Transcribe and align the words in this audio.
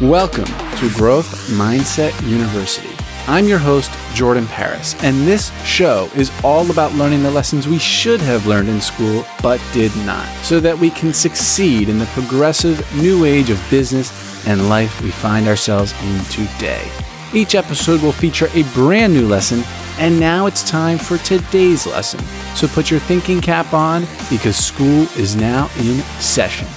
Welcome 0.00 0.46
to 0.46 0.90
Growth 0.94 1.50
Mindset 1.50 2.18
University. 2.26 2.88
I'm 3.26 3.46
your 3.46 3.58
host, 3.58 3.90
Jordan 4.14 4.46
Paris, 4.46 4.94
and 5.04 5.26
this 5.26 5.52
show 5.62 6.08
is 6.16 6.32
all 6.42 6.70
about 6.70 6.94
learning 6.94 7.22
the 7.22 7.30
lessons 7.30 7.68
we 7.68 7.78
should 7.78 8.22
have 8.22 8.46
learned 8.46 8.70
in 8.70 8.80
school 8.80 9.26
but 9.42 9.60
did 9.74 9.94
not, 10.06 10.26
so 10.42 10.58
that 10.58 10.78
we 10.78 10.88
can 10.88 11.12
succeed 11.12 11.90
in 11.90 11.98
the 11.98 12.06
progressive 12.14 12.82
new 12.96 13.26
age 13.26 13.50
of 13.50 13.62
business 13.68 14.10
and 14.46 14.70
life 14.70 15.02
we 15.02 15.10
find 15.10 15.46
ourselves 15.46 15.92
in 16.02 16.24
today. 16.30 16.90
Each 17.34 17.54
episode 17.54 18.00
will 18.00 18.10
feature 18.10 18.48
a 18.54 18.62
brand 18.72 19.12
new 19.12 19.28
lesson, 19.28 19.62
and 19.98 20.18
now 20.18 20.46
it's 20.46 20.66
time 20.66 20.96
for 20.96 21.18
today's 21.18 21.86
lesson. 21.86 22.20
So 22.56 22.68
put 22.68 22.90
your 22.90 23.00
thinking 23.00 23.42
cap 23.42 23.74
on 23.74 24.06
because 24.30 24.56
school 24.56 25.02
is 25.18 25.36
now 25.36 25.68
in 25.78 25.98
session. 26.20 26.68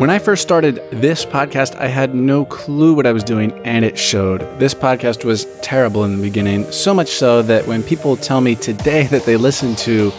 When 0.00 0.08
I 0.08 0.18
first 0.18 0.40
started 0.40 0.76
this 0.90 1.26
podcast, 1.26 1.76
I 1.76 1.86
had 1.86 2.14
no 2.14 2.46
clue 2.46 2.94
what 2.94 3.04
I 3.04 3.12
was 3.12 3.22
doing, 3.22 3.52
and 3.66 3.84
it 3.84 3.98
showed. 3.98 4.40
This 4.58 4.72
podcast 4.72 5.26
was 5.26 5.44
terrible 5.60 6.04
in 6.04 6.16
the 6.16 6.22
beginning, 6.22 6.64
so 6.72 6.94
much 6.94 7.10
so 7.10 7.42
that 7.42 7.66
when 7.66 7.82
people 7.82 8.16
tell 8.16 8.40
me 8.40 8.54
today 8.54 9.06
that 9.08 9.24
they 9.24 9.36
listen 9.36 9.76
to 9.76 10.10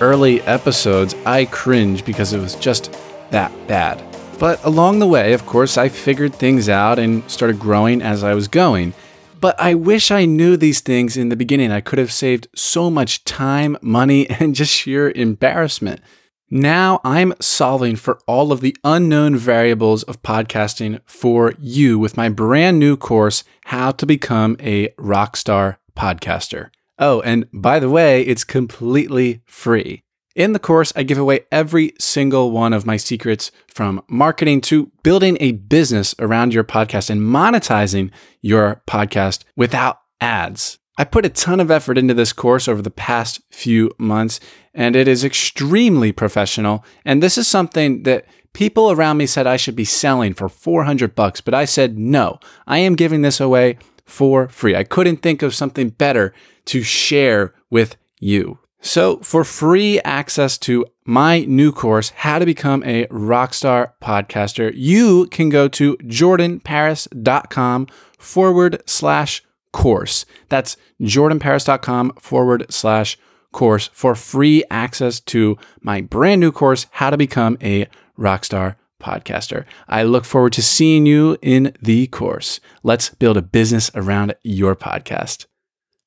early 0.00 0.40
episodes, 0.42 1.16
I 1.26 1.46
cringe 1.46 2.04
because 2.04 2.32
it 2.32 2.38
was 2.38 2.54
just 2.54 2.96
that 3.32 3.50
bad. 3.66 4.00
But 4.38 4.64
along 4.64 5.00
the 5.00 5.08
way, 5.08 5.32
of 5.32 5.44
course, 5.46 5.76
I 5.76 5.88
figured 5.88 6.32
things 6.32 6.68
out 6.68 7.00
and 7.00 7.28
started 7.28 7.58
growing 7.58 8.02
as 8.02 8.22
I 8.22 8.34
was 8.34 8.46
going. 8.46 8.94
But 9.40 9.58
I 9.58 9.74
wish 9.74 10.12
I 10.12 10.26
knew 10.26 10.56
these 10.56 10.80
things 10.80 11.16
in 11.16 11.28
the 11.28 11.34
beginning. 11.34 11.72
I 11.72 11.80
could 11.80 11.98
have 11.98 12.12
saved 12.12 12.46
so 12.54 12.88
much 12.88 13.24
time, 13.24 13.78
money, 13.82 14.30
and 14.38 14.54
just 14.54 14.72
sheer 14.72 15.10
embarrassment. 15.10 16.02
Now 16.50 17.00
I'm 17.04 17.32
solving 17.40 17.96
for 17.96 18.20
all 18.26 18.52
of 18.52 18.60
the 18.60 18.76
unknown 18.84 19.36
variables 19.36 20.02
of 20.02 20.22
podcasting 20.22 21.00
for 21.06 21.54
you 21.58 21.98
with 21.98 22.16
my 22.16 22.28
brand 22.28 22.78
new 22.78 22.96
course, 22.96 23.44
How 23.64 23.92
to 23.92 24.04
Become 24.04 24.56
a 24.60 24.88
Rockstar 24.90 25.78
Podcaster. 25.96 26.70
Oh, 26.98 27.22
and 27.22 27.48
by 27.52 27.80
the 27.80 27.90
way, 27.90 28.22
it's 28.22 28.44
completely 28.44 29.42
free. 29.46 30.02
In 30.36 30.52
the 30.52 30.58
course, 30.58 30.92
I 30.94 31.02
give 31.02 31.18
away 31.18 31.40
every 31.50 31.94
single 31.98 32.50
one 32.50 32.72
of 32.72 32.84
my 32.84 32.98
secrets 32.98 33.50
from 33.68 34.02
marketing 34.08 34.60
to 34.62 34.90
building 35.02 35.38
a 35.40 35.52
business 35.52 36.14
around 36.18 36.52
your 36.52 36.64
podcast 36.64 37.08
and 37.08 37.20
monetizing 37.20 38.10
your 38.42 38.82
podcast 38.86 39.44
without 39.56 39.98
ads. 40.20 40.78
I 40.96 41.04
put 41.04 41.26
a 41.26 41.30
ton 41.30 41.58
of 41.58 41.70
effort 41.70 41.98
into 41.98 42.14
this 42.14 42.32
course 42.32 42.68
over 42.68 42.80
the 42.80 42.90
past 42.90 43.40
few 43.50 43.90
months, 43.98 44.38
and 44.72 44.94
it 44.94 45.08
is 45.08 45.24
extremely 45.24 46.12
professional. 46.12 46.84
And 47.04 47.22
this 47.22 47.36
is 47.36 47.48
something 47.48 48.04
that 48.04 48.26
people 48.52 48.90
around 48.92 49.16
me 49.16 49.26
said 49.26 49.46
I 49.46 49.56
should 49.56 49.74
be 49.74 49.84
selling 49.84 50.34
for 50.34 50.48
400 50.48 51.14
bucks, 51.14 51.40
but 51.40 51.54
I 51.54 51.64
said 51.64 51.98
no. 51.98 52.38
I 52.66 52.78
am 52.78 52.94
giving 52.94 53.22
this 53.22 53.40
away 53.40 53.78
for 54.04 54.48
free. 54.48 54.76
I 54.76 54.84
couldn't 54.84 55.16
think 55.18 55.42
of 55.42 55.54
something 55.54 55.90
better 55.90 56.32
to 56.66 56.82
share 56.82 57.54
with 57.70 57.96
you. 58.20 58.58
So, 58.80 59.16
for 59.20 59.44
free 59.44 59.98
access 60.00 60.58
to 60.58 60.84
my 61.06 61.40
new 61.46 61.72
course, 61.72 62.10
How 62.10 62.38
to 62.38 62.44
Become 62.44 62.84
a 62.84 63.06
Rockstar 63.06 63.92
Podcaster, 64.02 64.72
you 64.74 65.26
can 65.28 65.48
go 65.48 65.68
to 65.68 65.96
jordanparis.com 65.96 67.86
forward 68.18 68.82
slash 68.84 69.42
course. 69.74 70.24
That's 70.48 70.76
jordanparis.com 71.02 72.12
forward 72.20 72.64
slash 72.70 73.18
course 73.52 73.90
for 73.92 74.14
free 74.14 74.62
access 74.70 75.20
to 75.20 75.58
my 75.82 76.00
brand 76.00 76.40
new 76.40 76.52
course, 76.52 76.86
How 76.92 77.10
to 77.10 77.16
Become 77.16 77.58
a 77.60 77.88
Rockstar 78.16 78.76
Podcaster. 79.02 79.64
I 79.88 80.04
look 80.04 80.24
forward 80.24 80.52
to 80.54 80.62
seeing 80.62 81.06
you 81.06 81.36
in 81.42 81.76
the 81.82 82.06
course. 82.06 82.60
Let's 82.84 83.10
build 83.10 83.36
a 83.36 83.42
business 83.42 83.90
around 83.96 84.36
your 84.44 84.76
podcast. 84.76 85.46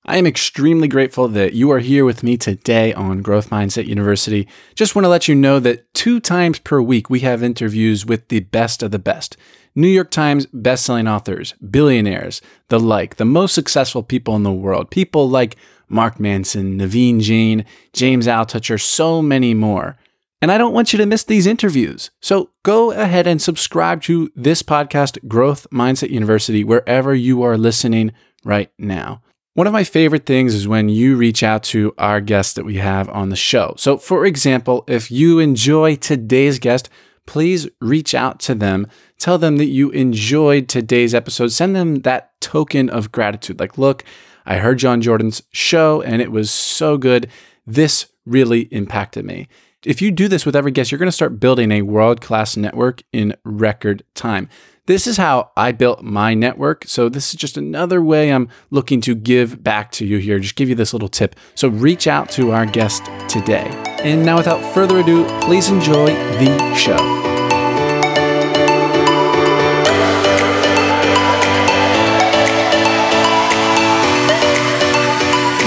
I 0.06 0.16
am 0.16 0.26
extremely 0.26 0.88
grateful 0.88 1.28
that 1.28 1.52
you 1.52 1.70
are 1.72 1.80
here 1.80 2.06
with 2.06 2.24
me 2.24 2.38
today 2.38 2.94
on 2.94 3.22
Growth 3.22 3.50
Mindset 3.50 3.88
University. 3.88 4.48
Just 4.74 4.96
want 4.96 5.04
to 5.04 5.10
let 5.10 5.28
you 5.28 5.36
know 5.36 5.60
that 5.60 5.94
two 5.94 6.22
times 6.22 6.60
per 6.60 6.82
week 6.82 7.10
we 7.10 7.20
have 7.20 7.44
interviews 7.44 8.06
with 8.06 8.30
the 8.30 8.40
best 8.40 8.82
of 8.82 8.92
the 8.92 9.00
best. 9.00 9.36
New 9.78 9.88
York 9.88 10.10
Times 10.10 10.48
bestselling 10.48 11.08
authors, 11.08 11.54
billionaires, 11.70 12.42
the 12.70 12.80
like, 12.80 13.18
the 13.18 13.26
most 13.26 13.54
successful 13.54 14.02
people 14.02 14.36
in 14.36 14.42
the 14.42 14.52
world, 14.52 14.90
people 14.90 15.30
like 15.30 15.56
Mark 15.88 16.20
Manson, 16.20 16.80
Naveen 16.80 17.22
Jain, 17.22 17.64
James 17.94 18.26
Altucher, 18.26 18.82
so 18.82 19.22
many 19.22 19.54
more. 19.54 19.96
And 20.42 20.52
I 20.52 20.58
don't 20.58 20.74
want 20.74 20.94
you 20.94 20.98
to 20.98 21.06
miss 21.06 21.24
these 21.24 21.46
interviews. 21.46 22.10
So 22.24 22.50
go 22.64 22.90
ahead 22.92 23.28
and 23.28 23.40
subscribe 23.40 24.02
to 24.04 24.32
this 24.36 24.64
podcast, 24.64 25.28
Growth 25.28 25.68
Mindset 25.72 26.10
University, 26.10 26.64
wherever 26.64 27.14
you 27.14 27.44
are 27.44 27.56
listening 27.56 28.14
right 28.44 28.72
now. 28.80 29.22
One 29.54 29.68
of 29.68 29.74
my 29.74 29.84
favorite 29.84 30.26
things 30.26 30.56
is 30.56 30.68
when 30.68 30.90
you 30.90 31.16
reach 31.18 31.44
out 31.44 31.62
to 31.66 31.94
our 32.00 32.20
guests 32.20 32.54
that 32.54 32.66
we 32.66 32.78
have 32.78 33.10
on 33.10 33.30
the 33.30 33.36
show. 33.36 33.76
So, 33.78 33.98
for 33.98 34.26
example, 34.26 34.84
if 34.88 35.12
you 35.12 35.38
enjoy 35.38 35.98
today's 35.98 36.58
guest, 36.58 36.90
please 37.28 37.70
reach 37.80 38.16
out 38.16 38.40
to 38.40 38.56
them. 38.56 38.88
Tell 39.20 39.38
them 39.38 39.58
that 39.58 39.66
you 39.68 39.92
enjoyed 39.92 40.68
today's 40.68 41.14
episode. 41.14 41.50
Send 41.50 41.76
them 41.76 42.02
that 42.02 42.40
token 42.42 42.90
of 42.90 43.12
gratitude. 43.12 43.60
Like, 43.60 43.78
look, 43.78 44.04
I 44.46 44.58
heard 44.58 44.80
John 44.80 45.02
Jordan's 45.02 45.44
show 45.52 46.02
and 46.02 46.22
it 46.22 46.32
was 46.32 46.50
so 46.50 46.98
good. 46.98 47.30
This 47.68 48.08
really 48.26 48.62
impacted 48.72 49.26
me. 49.26 49.48
If 49.86 50.02
you 50.02 50.10
do 50.10 50.28
this 50.28 50.46
with 50.46 50.56
every 50.56 50.72
guest, 50.72 50.92
you're 50.92 51.00
going 51.00 51.08
to 51.08 51.12
start 51.12 51.40
building 51.40 51.72
a 51.72 51.84
world 51.84 52.20
class 52.22 52.58
network 52.58 53.04
in 53.14 53.36
record 53.44 54.04
time. 54.16 54.50
This 54.88 55.06
is 55.06 55.18
how 55.18 55.52
I 55.56 55.74
built 55.74 56.02
my 56.02 56.34
network. 56.34 56.86
So, 56.88 57.10
this 57.10 57.30
is 57.30 57.36
just 57.36 57.58
another 57.58 58.02
way 58.02 58.32
I'm 58.32 58.50
looking 58.72 59.02
to 59.02 59.16
give 59.16 59.62
back 59.62 59.92
to 59.94 60.06
you 60.06 60.18
here, 60.18 60.40
just 60.40 60.56
give 60.56 60.70
you 60.70 60.76
this 60.76 60.94
little 60.94 61.10
tip. 61.10 61.36
So, 61.56 61.68
reach 61.68 62.08
out 62.08 62.30
to 62.32 62.52
our 62.52 62.66
guest 62.66 63.04
today. 63.28 63.87
And 64.04 64.24
now, 64.24 64.38
without 64.38 64.62
further 64.74 65.00
ado, 65.00 65.26
please 65.42 65.70
enjoy 65.70 66.08
the 66.38 66.76
show. 66.76 66.96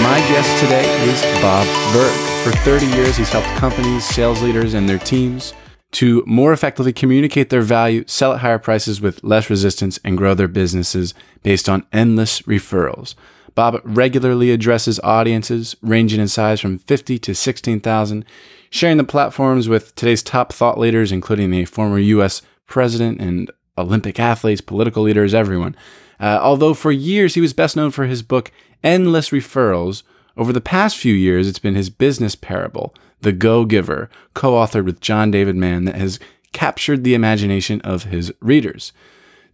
My 0.01 0.21
guest 0.29 0.63
today 0.63 0.87
is 1.09 1.23
Bob 1.43 1.67
Burg. 1.93 2.15
For 2.45 2.57
30 2.61 2.87
years, 2.87 3.17
he's 3.17 3.31
helped 3.31 3.49
companies, 3.59 4.05
sales 4.05 4.41
leaders, 4.43 4.75
and 4.75 4.89
their 4.89 4.99
teams 4.99 5.53
to 5.93 6.23
more 6.25 6.53
effectively 6.53 6.93
communicate 6.93 7.51
their 7.51 7.63
value, 7.63 8.05
sell 8.07 8.33
at 8.33 8.41
higher 8.41 8.59
prices 8.59 9.01
with 9.01 9.23
less 9.25 9.51
resistance, 9.51 9.99
and 10.05 10.17
grow 10.17 10.35
their 10.35 10.49
businesses 10.49 11.15
based 11.43 11.69
on 11.69 11.85
endless 11.93 12.43
referrals. 12.43 13.15
Bob 13.55 13.81
regularly 13.85 14.51
addresses 14.51 15.01
audiences 15.01 15.77
ranging 15.83 16.21
in 16.21 16.29
size 16.29 16.61
from 16.61 16.79
50 16.79 17.19
to 17.19 17.35
16,000, 17.35 18.25
sharing 18.71 18.97
the 18.97 19.05
platforms 19.05 19.69
with 19.69 19.95
today's 19.95 20.23
top 20.23 20.53
thought 20.53 20.79
leaders, 20.79 21.13
including 21.13 21.51
the 21.51 21.65
former 21.65 21.99
U.S. 21.99 22.43
president 22.67 23.21
and 23.21 23.51
Olympic 23.77 24.21
athletes, 24.21 24.61
political 24.61 25.03
leaders, 25.03 25.35
everyone. 25.35 25.77
Uh, 26.19 26.39
although 26.43 26.75
for 26.75 26.93
years 26.93 27.35
he 27.35 27.41
was 27.41 27.53
best 27.53 27.77
known 27.77 27.91
for 27.91 28.05
his 28.07 28.23
book, 28.23 28.53
Endless 28.85 29.31
Referrals, 29.31 30.03
over 30.37 30.53
the 30.53 30.61
past 30.61 30.97
few 30.97 31.15
years 31.15 31.49
it's 31.49 31.59
been 31.59 31.75
his 31.75 31.91
business 31.91 32.35
parable, 32.35 32.95
the 33.21 33.33
Go 33.33 33.65
Giver, 33.65 34.11
co 34.35 34.53
authored 34.53 34.85
with 34.85 35.01
John 35.01 35.31
David 35.31 35.57
Mann, 35.57 35.85
that 35.85 35.97
has 35.97 36.19
captured 36.53 37.05
the 37.05 37.15
imagination 37.15 37.81
of 37.83 38.05
his 38.05 38.33
readers. 38.41 38.93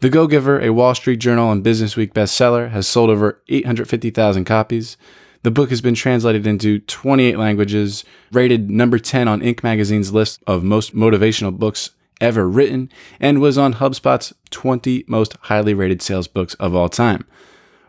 The 0.00 0.10
Go 0.10 0.26
Giver, 0.26 0.60
a 0.60 0.74
Wall 0.74 0.94
Street 0.94 1.16
Journal 1.16 1.50
and 1.50 1.64
Business 1.64 1.96
Week 1.96 2.12
bestseller, 2.12 2.70
has 2.70 2.86
sold 2.86 3.08
over 3.08 3.40
850,000 3.48 4.44
copies. 4.44 4.98
The 5.42 5.50
book 5.50 5.70
has 5.70 5.80
been 5.80 5.94
translated 5.94 6.46
into 6.46 6.80
28 6.80 7.38
languages, 7.38 8.04
rated 8.30 8.70
number 8.70 8.98
10 8.98 9.26
on 9.26 9.40
Inc. 9.40 9.62
magazine's 9.62 10.12
list 10.12 10.42
of 10.46 10.62
most 10.62 10.94
motivational 10.94 11.56
books 11.56 11.92
ever 12.20 12.46
written, 12.46 12.90
and 13.20 13.40
was 13.40 13.56
on 13.56 13.74
HubSpot's 13.74 14.34
20 14.50 15.04
most 15.08 15.34
highly 15.42 15.72
rated 15.72 16.02
sales 16.02 16.28
books 16.28 16.52
of 16.54 16.74
all 16.74 16.90
time. 16.90 17.26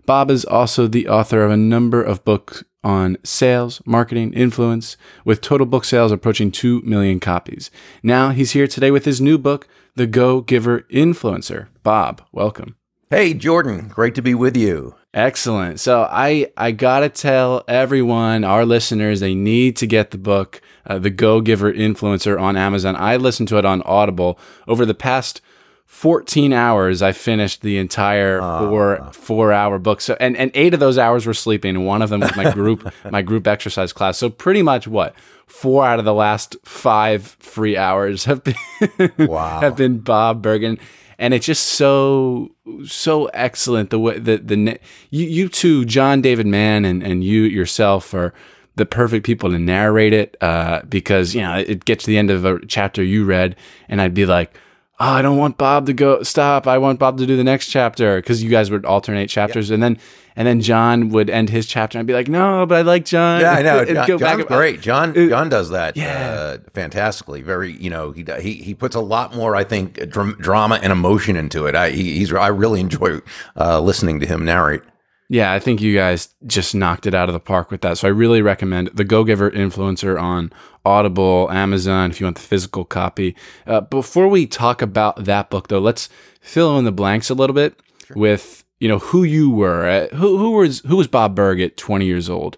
Bob 0.05 0.31
is 0.31 0.45
also 0.45 0.87
the 0.87 1.09
author 1.09 1.43
of 1.43 1.51
a 1.51 1.57
number 1.57 2.01
of 2.01 2.23
books 2.23 2.63
on 2.85 3.17
sales, 3.25 3.81
marketing, 3.85 4.31
influence, 4.31 4.95
with 5.25 5.41
total 5.41 5.67
book 5.67 5.83
sales 5.83 6.13
approaching 6.13 6.51
2 6.51 6.81
million 6.83 7.19
copies. 7.19 7.69
Now 8.01 8.29
he's 8.29 8.51
here 8.51 8.67
today 8.67 8.91
with 8.91 9.03
his 9.03 9.19
new 9.19 9.37
book, 9.37 9.67
The 9.97 10.05
Go 10.05 10.41
Giver 10.41 10.81
Influencer. 10.91 11.69
Bob, 11.81 12.21
welcome. 12.31 12.75
Hey, 13.09 13.33
Jordan, 13.33 13.87
great 13.87 14.13
to 14.13 14.21
be 14.21 14.35
with 14.35 14.55
you. 14.55 14.93
Excellent. 15.11 15.79
So 15.79 16.07
I 16.11 16.51
I 16.55 16.69
gotta 16.69 17.09
tell 17.09 17.63
everyone, 17.67 18.43
our 18.43 18.63
listeners, 18.63 19.21
they 19.21 19.33
need 19.33 19.75
to 19.77 19.87
get 19.87 20.11
the 20.11 20.19
book, 20.19 20.61
uh, 20.85 20.99
The 20.99 21.09
Go 21.09 21.41
Giver 21.41 21.73
Influencer, 21.73 22.39
on 22.39 22.55
Amazon. 22.55 22.95
I 22.95 23.15
listened 23.15 23.47
to 23.47 23.57
it 23.57 23.65
on 23.65 23.81
Audible 23.81 24.39
over 24.67 24.85
the 24.85 24.93
past 24.93 25.41
14 25.87 26.51
hours 26.53 27.01
I 27.01 27.13
finished 27.13 27.61
the 27.61 27.77
entire 27.77 28.39
four 28.41 29.09
four 29.13 29.53
hour 29.53 29.79
book. 29.79 30.01
So 30.01 30.17
and, 30.19 30.35
and 30.37 30.51
eight 30.53 30.73
of 30.73 30.79
those 30.79 30.97
hours 30.97 31.25
were 31.25 31.33
sleeping. 31.33 31.85
One 31.85 32.01
of 32.01 32.09
them 32.09 32.19
was 32.19 32.35
my 32.35 32.51
group 32.51 32.93
my 33.11 33.21
group 33.21 33.47
exercise 33.47 33.93
class. 33.93 34.17
So 34.17 34.29
pretty 34.29 34.61
much 34.61 34.87
what 34.87 35.15
four 35.47 35.85
out 35.85 35.97
of 35.97 36.05
the 36.05 36.13
last 36.13 36.57
five 36.63 37.37
free 37.39 37.77
hours 37.77 38.25
have 38.25 38.43
been 38.43 39.11
Wow. 39.17 39.61
have 39.61 39.77
been 39.77 39.99
Bob 39.99 40.41
Bergen. 40.41 40.77
And 41.17 41.33
it's 41.33 41.45
just 41.45 41.63
so 41.65 42.51
so 42.85 43.25
excellent 43.27 43.89
the 43.89 43.97
way 43.97 44.19
the 44.19 44.37
the 44.37 44.77
you 45.09 45.25
you 45.25 45.47
two 45.49 45.85
John 45.85 46.21
David 46.21 46.47
Mann 46.47 46.83
and 46.83 47.01
and 47.01 47.23
you 47.23 47.43
yourself 47.43 48.13
are 48.13 48.33
the 48.75 48.85
perfect 48.85 49.25
people 49.25 49.49
to 49.49 49.57
narrate 49.57 50.13
it 50.13 50.35
uh, 50.41 50.81
because 50.87 51.33
you 51.33 51.41
know 51.41 51.57
it 51.57 51.85
gets 51.85 52.03
to 52.03 52.11
the 52.11 52.17
end 52.17 52.29
of 52.29 52.43
a 52.45 52.63
chapter 52.67 53.01
you 53.01 53.23
read 53.25 53.55
and 53.89 54.01
I'd 54.01 54.13
be 54.13 54.25
like 54.27 54.53
oh, 54.99 55.05
I 55.05 55.21
don't 55.21 55.37
want 55.37 55.57
Bob 55.57 55.85
to 55.87 55.93
go 55.93 56.23
stop. 56.23 56.67
I 56.67 56.77
want 56.77 56.99
Bob 56.99 57.17
to 57.19 57.25
do 57.25 57.37
the 57.37 57.43
next 57.43 57.67
chapter 57.67 58.17
because 58.17 58.43
you 58.43 58.49
guys 58.49 58.69
would 58.71 58.85
alternate 58.85 59.27
chapters, 59.29 59.69
and 59.71 59.81
then 59.81 59.97
and 60.35 60.47
then 60.47 60.61
John 60.61 61.09
would 61.09 61.29
end 61.31 61.49
his 61.49 61.65
chapter, 61.65 61.97
and 61.97 62.03
I'd 62.03 62.07
be 62.07 62.13
like, 62.13 62.27
no, 62.27 62.65
but 62.67 62.77
I 62.77 62.81
like 62.81 63.05
John. 63.05 63.41
Yeah, 63.41 63.53
I 63.53 63.61
know. 63.63 63.85
John, 63.93 64.07
go 64.07 64.17
John's 64.19 64.39
and- 64.41 64.47
great. 64.47 64.81
John 64.81 65.13
It- 65.15 65.29
John 65.29 65.49
does 65.49 65.69
that 65.71 65.97
Yeah. 65.97 66.29
uh, 66.31 66.57
fantastically. 66.73 67.41
Very, 67.41 67.71
you 67.73 67.89
know, 67.89 68.11
he 68.11 68.23
he 68.41 68.53
he 68.55 68.73
puts 68.73 68.95
a 68.95 68.99
lot 69.01 69.35
more, 69.35 69.55
I 69.55 69.63
think, 69.63 70.09
dram- 70.09 70.37
drama 70.39 70.79
and 70.81 70.91
emotion 70.91 71.35
into 71.35 71.65
it. 71.65 71.75
I 71.75 71.89
he, 71.89 72.17
he's 72.17 72.31
I 72.33 72.47
really 72.47 72.79
enjoy 72.79 73.19
uh, 73.59 73.79
listening 73.81 74.19
to 74.19 74.25
him 74.27 74.45
narrate. 74.45 74.81
Yeah, 75.29 75.51
I 75.51 75.59
think 75.59 75.81
you 75.81 75.93
guys 75.93 76.33
just 76.45 76.73
knocked 76.73 77.05
it 77.05 77.13
out 77.13 77.27
of 77.27 77.33
the 77.33 77.39
park 77.39 77.69
with 77.69 77.81
that. 77.81 77.97
So 77.97 78.07
I 78.07 78.11
really 78.11 78.41
recommend 78.41 78.91
the 78.93 79.03
Go 79.03 79.25
Giver 79.25 79.51
Influencer 79.51 80.19
on 80.19 80.53
Audible, 80.85 81.49
Amazon, 81.51 82.11
if 82.11 82.21
you 82.21 82.25
want 82.25 82.37
the 82.37 82.43
physical 82.43 82.85
copy. 82.85 83.35
Uh, 83.65 83.81
before 83.81 84.29
we 84.29 84.47
talk 84.47 84.81
about 84.81 85.25
that 85.25 85.49
book, 85.49 85.67
though, 85.67 85.79
let's 85.79 86.07
fill 86.39 86.79
in 86.79 86.85
the 86.85 86.93
blanks 86.93 87.29
a 87.29 87.33
little 87.33 87.53
bit 87.53 87.77
with 88.15 88.63
you 88.79 88.87
know 88.87 88.99
who 88.99 89.23
you 89.23 89.49
were. 89.49 89.85
Uh, 89.85 90.15
who 90.15 90.37
who 90.37 90.51
was 90.51 90.79
who 90.81 90.95
was 90.95 91.07
Bob 91.07 91.35
Burg 91.35 91.59
at 91.59 91.75
20 91.75 92.05
years 92.05 92.29
old? 92.29 92.57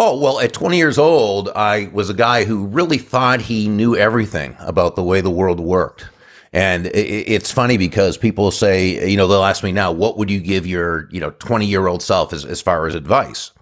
Oh, 0.00 0.16
well, 0.16 0.38
at 0.38 0.52
20 0.52 0.76
years 0.76 0.96
old, 0.96 1.48
I 1.48 1.90
was 1.92 2.08
a 2.08 2.14
guy 2.14 2.44
who 2.44 2.66
really 2.66 2.98
thought 2.98 3.40
he 3.40 3.66
knew 3.66 3.96
everything 3.96 4.54
about 4.60 4.94
the 4.94 5.02
way 5.02 5.20
the 5.20 5.30
world 5.30 5.58
worked. 5.58 6.06
And 6.52 6.86
it's 6.86 7.52
funny 7.52 7.76
because 7.76 8.16
people 8.16 8.50
say, 8.50 9.08
you 9.08 9.16
know, 9.16 9.26
they'll 9.26 9.44
ask 9.44 9.62
me 9.62 9.72
now, 9.72 9.92
what 9.92 10.16
would 10.16 10.30
you 10.30 10.40
give 10.40 10.66
your, 10.66 11.08
you 11.10 11.20
know, 11.20 11.30
20 11.30 11.66
year 11.66 11.86
old 11.86 12.02
self 12.02 12.32
as, 12.32 12.44
as 12.44 12.60
far 12.62 12.86
as 12.86 12.94
advice? 12.94 13.52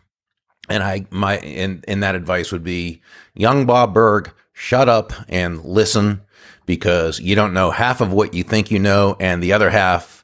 And 0.68 0.82
I, 0.82 1.06
my, 1.10 1.38
and, 1.38 1.84
and 1.88 2.02
that 2.02 2.14
advice 2.14 2.52
would 2.52 2.64
be 2.64 3.02
young 3.34 3.66
Bob 3.66 3.92
Burg, 3.92 4.32
shut 4.52 4.88
up 4.88 5.12
and 5.28 5.64
listen 5.64 6.20
because 6.64 7.20
you 7.20 7.34
don't 7.34 7.54
know 7.54 7.70
half 7.70 8.00
of 8.00 8.12
what 8.12 8.34
you 8.34 8.42
think 8.42 8.70
you 8.70 8.78
know. 8.78 9.16
And 9.18 9.42
the 9.42 9.52
other 9.52 9.70
half 9.70 10.15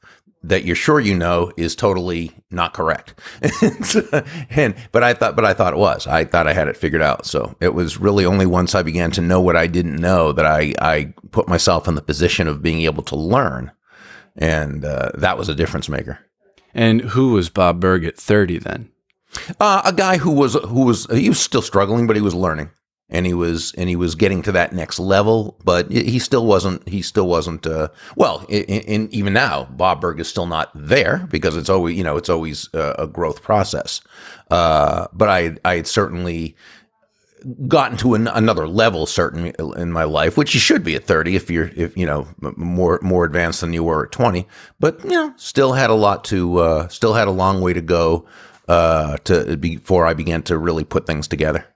that 0.44 0.65
you're 0.65 0.77
sure 0.77 1.00
you 1.00 1.15
know 1.15 1.53
is 1.56 1.77
totally 1.77 2.33
not 2.50 2.75
correct. 2.75 3.15
and 4.50 4.75
but 4.91 5.03
I 5.03 5.15
thought 5.15 5.37
but 5.37 5.44
I 5.44 5.55
thought 5.55 5.73
it 5.73 5.79
was. 5.79 6.06
I 6.06 6.25
thought 6.25 6.47
I 6.47 6.53
had 6.53 6.69
it 6.69 6.77
figured 6.77 7.03
out. 7.03 7.27
So 7.27 7.56
it 7.61 7.75
was 7.75 7.99
really 7.99 8.25
only 8.25 8.47
once 8.47 8.75
I 8.75 8.83
began 8.83 9.11
to 9.12 9.21
know 9.21 9.41
what 9.41 9.56
I 9.56 9.67
didn't 9.67 9.97
know 9.97 10.33
that 10.33 10.47
I 10.47 10.75
I 10.81 11.15
put 11.31 11.49
myself 11.49 11.89
in 11.89 11.94
the 11.94 12.03
position 12.03 12.49
of 12.49 12.62
being 12.62 12.83
able 12.83 13.03
to 13.05 13.17
learn. 13.17 13.73
And 14.37 14.85
uh, 14.85 15.11
that 15.15 15.37
was 15.37 15.49
a 15.49 15.55
difference 15.55 15.89
maker. 15.89 16.19
And 16.75 17.03
who 17.03 17.33
was 17.33 17.50
Bob 17.50 17.81
Burg 17.81 18.05
at 18.05 18.17
30 18.17 18.59
then? 18.59 18.91
Uh, 19.61 19.83
a 19.85 19.93
guy 19.93 20.19
who 20.19 20.31
was 20.31 20.55
who 20.55 20.85
was 20.85 21.06
he 21.06 21.29
was 21.29 21.41
still 21.41 21.62
struggling, 21.62 22.06
but 22.06 22.17
he 22.17 22.23
was 22.23 22.35
learning, 22.35 22.71
and 23.08 23.26
he 23.26 23.34
was 23.34 23.72
and 23.76 23.88
he 23.88 23.96
was 23.96 24.14
getting 24.14 24.43
to 24.43 24.52
that 24.52 24.72
next 24.72 24.99
level. 24.99 25.58
But 25.64 25.90
he 25.90 26.19
still 26.19 26.46
wasn't. 26.46 26.88
He 26.88 27.02
still 27.02 27.28
wasn't. 27.28 27.66
Uh, 27.66 27.88
well, 28.16 28.44
even 28.49 29.32
now, 29.32 29.64
Bob 29.64 30.00
Burg 30.00 30.19
is 30.19 30.28
still 30.28 30.46
not 30.46 30.70
there 30.75 31.26
because 31.31 31.56
it's 31.56 31.69
always 31.69 31.96
you 31.96 32.02
know 32.02 32.16
it's 32.16 32.31
always 32.31 32.72
uh, 32.75 32.94
a 32.99 33.06
growth 33.06 33.43
process. 33.43 34.00
Uh, 34.50 35.06
but 35.12 35.28
I 35.28 35.56
I 35.64 35.76
had 35.76 35.87
certainly 35.87 36.56
gotten 37.66 37.99
to 37.99 38.14
an, 38.14 38.28
another 38.28 38.69
level 38.69 39.04
certainly 39.06 39.52
in 39.76 39.90
my 39.90 40.04
life 40.04 40.37
which 40.37 40.54
you 40.54 40.60
should 40.60 40.84
be 40.84 40.94
at 40.94 41.04
30 41.04 41.34
if 41.34 41.50
you're 41.50 41.72
if 41.75 41.96
you 41.96 42.06
know 42.06 42.28
more 42.56 43.00
more 43.02 43.25
advanced 43.25 43.62
than 43.62 43.72
you 43.72 43.82
were 43.82 44.06
at 44.06 44.12
20 44.12 44.46
but 44.78 45.02
you 45.02 45.10
know 45.10 45.34
still 45.37 45.72
had 45.72 45.90
a 45.90 45.94
lot 45.94 46.22
to 46.22 46.58
uh 46.58 46.87
still 46.87 47.14
had 47.14 47.26
a 47.26 47.32
long 47.32 47.60
way 47.60 47.72
to 47.72 47.81
go 47.81 48.26
uh 48.69 49.16
to 49.25 49.56
before 49.56 50.06
I 50.06 50.14
began 50.14 50.43
to 50.44 50.56
really 50.56 50.84
put 50.84 51.04
things 51.06 51.26
together 51.26 51.66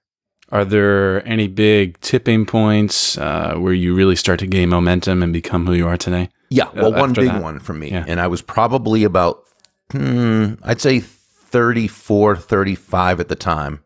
Are 0.51 0.65
there 0.65 1.27
any 1.27 1.49
big 1.49 1.99
tipping 2.01 2.47
points 2.47 3.19
uh, 3.19 3.57
where 3.57 3.73
you 3.73 3.95
really 3.95 4.17
start 4.17 4.39
to 4.41 4.47
gain 4.47 4.69
momentum 4.69 5.23
and 5.23 5.33
become 5.33 5.67
who 5.67 5.73
you 5.73 5.89
are 5.89 5.97
today? 5.97 6.29
Yeah, 6.51 6.69
well, 6.75 6.95
uh, 6.95 7.01
one 7.01 7.13
big 7.13 7.27
that. 7.27 7.43
one 7.43 7.59
for 7.59 7.75
me. 7.75 7.91
Yeah. 7.91 8.05
And 8.07 8.21
I 8.21 8.29
was 8.29 8.43
probably 8.43 9.03
about, 9.03 9.43
hmm, 9.91 10.55
I'd 10.63 10.81
say 10.81 11.01
34, 11.01 12.37
35 12.37 13.21
at 13.21 13.29
the 13.29 13.35
time. 13.35 13.83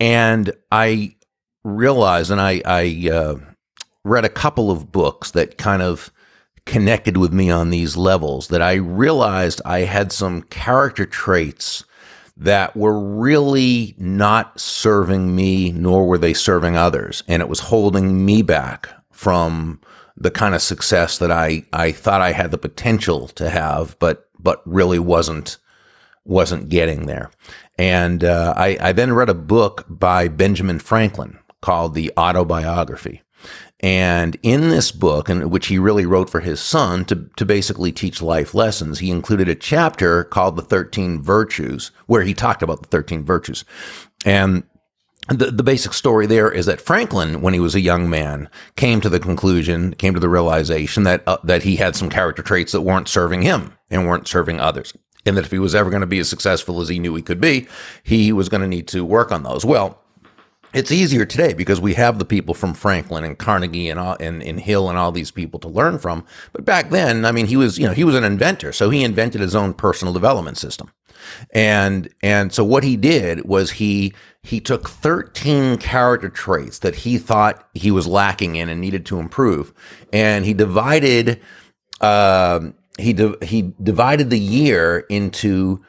And 0.00 0.52
I 0.72 1.14
realized, 1.62 2.32
and 2.32 2.40
I, 2.40 2.60
I 2.64 3.08
uh, 3.12 3.36
read 4.04 4.24
a 4.24 4.28
couple 4.28 4.72
of 4.72 4.90
books 4.90 5.30
that 5.32 5.58
kind 5.58 5.82
of 5.82 6.10
connected 6.66 7.16
with 7.16 7.32
me 7.32 7.50
on 7.50 7.70
these 7.70 7.96
levels, 7.96 8.48
that 8.48 8.62
I 8.62 8.74
realized 8.74 9.60
I 9.64 9.80
had 9.80 10.10
some 10.10 10.42
character 10.42 11.06
traits 11.06 11.84
that 12.36 12.76
were 12.76 12.98
really 12.98 13.94
not 13.98 14.58
serving 14.58 15.34
me, 15.34 15.72
nor 15.72 16.06
were 16.06 16.18
they 16.18 16.34
serving 16.34 16.76
others. 16.76 17.22
And 17.28 17.42
it 17.42 17.48
was 17.48 17.60
holding 17.60 18.24
me 18.24 18.42
back 18.42 18.88
from 19.10 19.80
the 20.16 20.30
kind 20.30 20.54
of 20.54 20.62
success 20.62 21.18
that 21.18 21.30
I, 21.30 21.64
I 21.72 21.92
thought 21.92 22.20
I 22.20 22.32
had 22.32 22.50
the 22.50 22.58
potential 22.58 23.28
to 23.28 23.50
have, 23.50 23.98
but, 23.98 24.28
but 24.38 24.62
really 24.66 24.98
wasn't, 24.98 25.58
wasn't 26.24 26.68
getting 26.68 27.06
there. 27.06 27.30
And 27.78 28.24
uh, 28.24 28.54
I, 28.56 28.78
I 28.80 28.92
then 28.92 29.12
read 29.12 29.28
a 29.28 29.34
book 29.34 29.84
by 29.88 30.28
Benjamin 30.28 30.78
Franklin 30.78 31.38
called 31.60 31.94
The 31.94 32.12
Autobiography. 32.16 33.22
And 33.82 34.36
in 34.44 34.70
this 34.70 34.92
book, 34.92 35.28
and 35.28 35.50
which 35.50 35.66
he 35.66 35.78
really 35.78 36.06
wrote 36.06 36.30
for 36.30 36.40
his 36.40 36.60
son 36.60 37.04
to, 37.06 37.28
to 37.36 37.44
basically 37.44 37.90
teach 37.90 38.22
life 38.22 38.54
lessons, 38.54 39.00
he 39.00 39.10
included 39.10 39.48
a 39.48 39.56
chapter 39.56 40.22
called 40.22 40.56
The 40.56 40.62
13 40.62 41.20
Virtues, 41.20 41.90
where 42.06 42.22
he 42.22 42.32
talked 42.32 42.62
about 42.62 42.82
the 42.82 42.88
13 42.88 43.24
virtues. 43.24 43.64
And 44.24 44.62
the, 45.28 45.50
the 45.50 45.62
basic 45.62 45.94
story 45.94 46.26
there 46.26 46.50
is 46.50 46.66
that 46.66 46.80
Franklin, 46.80 47.42
when 47.42 47.54
he 47.54 47.60
was 47.60 47.74
a 47.74 47.80
young 47.80 48.08
man, 48.08 48.48
came 48.76 49.00
to 49.00 49.08
the 49.08 49.20
conclusion, 49.20 49.94
came 49.94 50.14
to 50.14 50.20
the 50.20 50.28
realization 50.28 51.04
that 51.04 51.22
uh, 51.26 51.38
that 51.44 51.62
he 51.62 51.76
had 51.76 51.94
some 51.94 52.10
character 52.10 52.42
traits 52.42 52.72
that 52.72 52.80
weren't 52.80 53.08
serving 53.08 53.42
him 53.42 53.72
and 53.88 54.06
weren't 54.06 54.26
serving 54.26 54.58
others, 54.58 54.92
and 55.24 55.36
that 55.36 55.44
if 55.44 55.52
he 55.52 55.60
was 55.60 55.76
ever 55.76 55.90
going 55.90 56.00
to 56.00 56.06
be 56.06 56.18
as 56.18 56.28
successful 56.28 56.80
as 56.80 56.88
he 56.88 56.98
knew 56.98 57.14
he 57.14 57.22
could 57.22 57.40
be, 57.40 57.68
he 58.02 58.32
was 58.32 58.48
going 58.48 58.62
to 58.62 58.68
need 58.68 58.88
to 58.88 59.04
work 59.04 59.30
on 59.30 59.44
those. 59.44 59.64
Well, 59.64 60.01
it's 60.72 60.90
easier 60.90 61.24
today 61.24 61.52
because 61.52 61.80
we 61.80 61.94
have 61.94 62.18
the 62.18 62.24
people 62.24 62.54
from 62.54 62.74
Franklin 62.74 63.24
and 63.24 63.38
Carnegie 63.38 63.90
and 63.90 64.00
all, 64.00 64.16
and, 64.20 64.42
and 64.42 64.60
Hill 64.60 64.88
and 64.88 64.98
all 64.98 65.12
these 65.12 65.30
people 65.30 65.60
to 65.60 65.68
learn 65.68 65.98
from. 65.98 66.24
But 66.52 66.64
back 66.64 66.90
then, 66.90 67.24
I 67.24 67.32
mean, 67.32 67.46
he 67.46 67.56
was 67.56 67.78
you 67.78 67.86
know 67.86 67.92
he 67.92 68.04
was 68.04 68.14
an 68.14 68.24
inventor, 68.24 68.72
so 68.72 68.90
he 68.90 69.04
invented 69.04 69.40
his 69.40 69.54
own 69.54 69.74
personal 69.74 70.14
development 70.14 70.58
system. 70.58 70.90
And 71.50 72.08
and 72.22 72.52
so 72.52 72.64
what 72.64 72.84
he 72.84 72.96
did 72.96 73.44
was 73.44 73.72
he 73.72 74.14
he 74.42 74.60
took 74.60 74.88
13 74.88 75.78
character 75.78 76.28
traits 76.28 76.80
that 76.80 76.96
he 76.96 77.18
thought 77.18 77.68
he 77.74 77.90
was 77.90 78.06
lacking 78.06 78.56
in 78.56 78.68
and 78.68 78.80
needed 78.80 79.06
to 79.06 79.18
improve, 79.20 79.72
and 80.12 80.44
he 80.44 80.54
divided 80.54 81.40
um, 82.00 82.74
he 82.98 83.12
di- 83.12 83.36
he 83.42 83.72
divided 83.82 84.30
the 84.30 84.38
year 84.38 85.06
into 85.08 85.82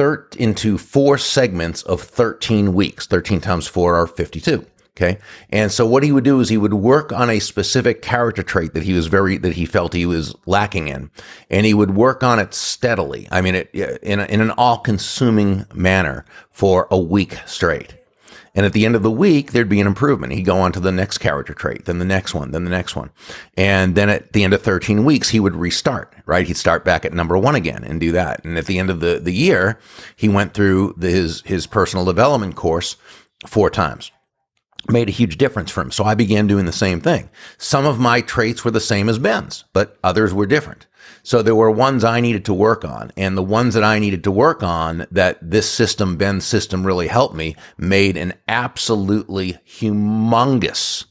thir- 0.00 0.26
into 0.38 0.78
four 0.78 1.18
segments 1.18 1.82
of 1.82 2.00
13 2.00 2.72
weeks. 2.72 3.06
13 3.06 3.38
times 3.40 3.66
4 3.66 3.94
are 3.96 4.06
52. 4.06 4.64
Okay. 4.96 5.18
And 5.50 5.70
so 5.70 5.86
what 5.86 6.02
he 6.02 6.10
would 6.10 6.24
do 6.24 6.40
is 6.40 6.48
he 6.48 6.56
would 6.56 6.74
work 6.74 7.12
on 7.12 7.28
a 7.30 7.38
specific 7.38 8.00
character 8.02 8.42
trait 8.42 8.72
that 8.72 8.82
he 8.82 8.94
was 8.94 9.06
very, 9.06 9.36
that 9.38 9.54
he 9.54 9.66
felt 9.66 9.92
he 9.92 10.06
was 10.06 10.34
lacking 10.46 10.88
in. 10.88 11.10
And 11.50 11.66
he 11.66 11.74
would 11.74 11.94
work 11.96 12.22
on 12.22 12.38
it 12.38 12.54
steadily. 12.54 13.28
I 13.30 13.42
mean, 13.42 13.54
it, 13.54 13.70
in, 13.74 14.20
a, 14.20 14.24
in 14.24 14.40
an 14.40 14.50
all 14.52 14.78
consuming 14.78 15.66
manner 15.74 16.24
for 16.50 16.88
a 16.90 16.98
week 16.98 17.36
straight. 17.46 17.94
And 18.54 18.66
at 18.66 18.72
the 18.72 18.84
end 18.84 18.96
of 18.96 19.02
the 19.02 19.10
week, 19.10 19.52
there'd 19.52 19.68
be 19.68 19.80
an 19.80 19.86
improvement. 19.86 20.32
He'd 20.32 20.42
go 20.42 20.58
on 20.58 20.72
to 20.72 20.80
the 20.80 20.92
next 20.92 21.18
character 21.18 21.54
trait, 21.54 21.84
then 21.84 21.98
the 21.98 22.04
next 22.04 22.34
one, 22.34 22.50
then 22.50 22.64
the 22.64 22.70
next 22.70 22.96
one. 22.96 23.10
And 23.56 23.94
then 23.94 24.10
at 24.10 24.32
the 24.32 24.42
end 24.42 24.52
of 24.52 24.62
13 24.62 25.04
weeks, 25.04 25.28
he 25.28 25.40
would 25.40 25.54
restart, 25.54 26.14
right? 26.26 26.46
He'd 26.46 26.56
start 26.56 26.84
back 26.84 27.04
at 27.04 27.12
number 27.12 27.38
one 27.38 27.54
again 27.54 27.84
and 27.84 28.00
do 28.00 28.12
that. 28.12 28.44
And 28.44 28.58
at 28.58 28.66
the 28.66 28.78
end 28.78 28.90
of 28.90 29.00
the, 29.00 29.20
the 29.20 29.32
year, 29.32 29.78
he 30.16 30.28
went 30.28 30.54
through 30.54 30.94
the, 30.96 31.10
his, 31.10 31.42
his 31.42 31.66
personal 31.66 32.04
development 32.04 32.56
course 32.56 32.96
four 33.46 33.70
times 33.70 34.10
made 34.88 35.08
a 35.08 35.12
huge 35.12 35.36
difference 35.36 35.70
for 35.70 35.82
him. 35.82 35.90
So 35.90 36.04
I 36.04 36.14
began 36.14 36.46
doing 36.46 36.64
the 36.64 36.72
same 36.72 37.00
thing. 37.00 37.30
Some 37.58 37.86
of 37.86 37.98
my 37.98 38.20
traits 38.20 38.64
were 38.64 38.70
the 38.70 38.80
same 38.80 39.08
as 39.08 39.18
Ben's, 39.18 39.64
but 39.72 39.98
others 40.02 40.32
were 40.32 40.46
different. 40.46 40.86
So 41.22 41.42
there 41.42 41.54
were 41.54 41.70
ones 41.70 42.04
I 42.04 42.20
needed 42.20 42.44
to 42.46 42.54
work 42.54 42.84
on, 42.84 43.12
and 43.16 43.36
the 43.36 43.42
ones 43.42 43.74
that 43.74 43.84
I 43.84 43.98
needed 43.98 44.24
to 44.24 44.30
work 44.30 44.62
on 44.62 45.06
that 45.10 45.38
this 45.42 45.68
system, 45.70 46.16
Ben's 46.16 46.44
system, 46.44 46.86
really 46.86 47.08
helped 47.08 47.34
me, 47.34 47.56
made 47.76 48.16
an 48.16 48.34
absolutely 48.48 49.58
humongous 49.66 51.04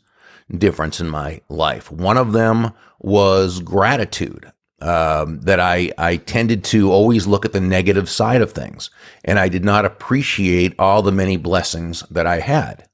difference 0.55 0.99
in 0.99 1.09
my 1.09 1.41
life. 1.49 1.91
One 1.91 2.17
of 2.17 2.31
them 2.31 2.71
was 2.99 3.59
gratitude. 3.61 4.51
Um, 4.81 5.41
that 5.41 5.59
I, 5.59 5.91
I 5.97 6.15
tended 6.15 6.63
to 6.65 6.89
always 6.89 7.27
look 7.27 7.43
at 7.43 7.51
the 7.51 7.59
negative 7.59 8.09
side 8.09 8.41
of 8.41 8.53
things 8.53 8.89
and 9.25 9.37
I 9.37 9.49
did 9.49 9.65
not 9.65 9.83
appreciate 9.83 10.73
all 10.79 11.01
the 11.01 11.11
many 11.11 11.35
blessings 11.35 12.01
that 12.09 12.25
I 12.25 12.39
had. 12.39 12.88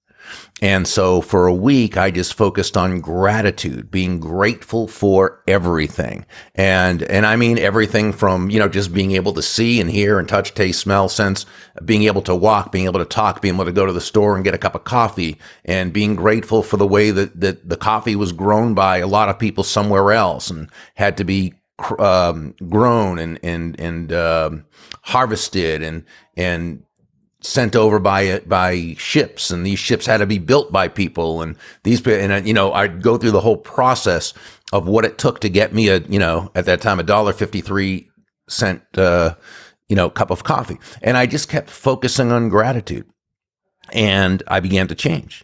And 0.62 0.88
so 0.88 1.20
for 1.20 1.48
a 1.48 1.54
week, 1.54 1.98
I 1.98 2.12
just 2.12 2.34
focused 2.34 2.78
on 2.78 3.02
gratitude, 3.02 3.92
being 3.92 4.22
grateful 4.22 4.88
for 4.88 5.44
everything. 5.48 6.26
And, 6.56 7.04
and 7.04 7.26
I 7.26 7.36
mean 7.36 7.58
everything 7.58 8.14
from, 8.14 8.50
you 8.50 8.60
know, 8.60 8.70
just 8.70 8.94
being 8.94 9.12
able 9.12 9.34
to 9.34 9.42
see 9.42 9.82
and 9.82 9.92
hear 9.92 10.18
and 10.18 10.30
touch, 10.30 10.54
taste, 10.54 10.80
smell, 10.80 11.10
sense, 11.10 11.46
being 11.84 12.04
able 12.04 12.22
to 12.22 12.34
walk, 12.34 12.72
being 12.72 12.86
able 12.86 13.00
to 13.00 13.06
talk, 13.06 13.42
being 13.42 13.56
able 13.56 13.66
to 13.66 13.74
go 13.74 13.86
to 13.86 13.92
the 13.92 14.00
store 14.00 14.36
and 14.36 14.46
get 14.46 14.54
a 14.54 14.58
cup 14.58 14.76
of 14.76 14.86
coffee 14.86 15.38
and 15.66 15.92
being 15.92 16.16
grateful 16.16 16.64
for 16.64 16.78
the 16.78 16.88
way 16.88 17.12
that, 17.12 17.38
that 17.40 17.68
the 17.68 17.78
coffee 17.78 18.16
was 18.16 18.32
grown 18.32 18.74
by 18.74 18.98
a 18.98 19.08
lot 19.08 19.28
of 19.28 19.38
people 19.38 19.64
somewhere 19.64 20.14
else 20.14 20.50
and 20.50 20.70
had 20.94 21.18
to 21.18 21.26
be 21.26 21.54
um, 22.00 22.56
grown 22.70 23.20
and, 23.20 23.38
and, 23.44 23.78
and, 23.80 24.14
um, 24.14 24.66
harvested 25.02 25.84
and, 25.84 26.06
and 26.38 26.82
sent 27.46 27.76
over 27.76 28.00
by 28.00 28.40
by 28.40 28.96
ships, 28.98 29.52
and 29.52 29.66
these 29.66 29.80
ships 29.80 30.06
had 30.06 30.18
to 30.18 30.26
be 30.26 30.40
built 30.40 30.72
by 30.72 30.88
people, 30.88 31.42
and 31.42 31.56
these 31.84 32.06
and 32.08 32.32
uh, 32.32 32.42
you 32.44 32.54
know 32.54 32.74
I'd 32.74 33.02
go 33.02 33.18
through 33.18 33.32
the 33.32 33.42
whole 33.42 33.58
process 33.58 34.34
of 34.74 34.88
what 34.88 35.06
it 35.06 35.18
took 35.18 35.40
to 35.42 35.50
get 35.50 35.74
me 35.74 35.90
a 35.90 36.00
you 36.00 36.20
know 36.20 36.52
at 36.56 36.66
that 36.66 36.82
time 36.82 37.00
a 37.00 37.04
dollar 37.04 37.34
fifty 37.34 37.62
three 37.62 38.10
cent 38.50 38.82
uh, 38.98 39.36
you 39.88 39.96
know 39.96 40.10
cup 40.10 40.32
of 40.32 40.44
coffee, 40.44 40.80
and 41.02 41.18
I 41.18 41.26
just 41.26 41.50
kept 41.50 41.70
focusing 41.70 42.32
on 42.32 42.50
gratitude, 42.50 43.08
and 43.92 44.42
I 44.48 44.60
began 44.60 44.88
to 44.88 44.96
change. 44.96 45.44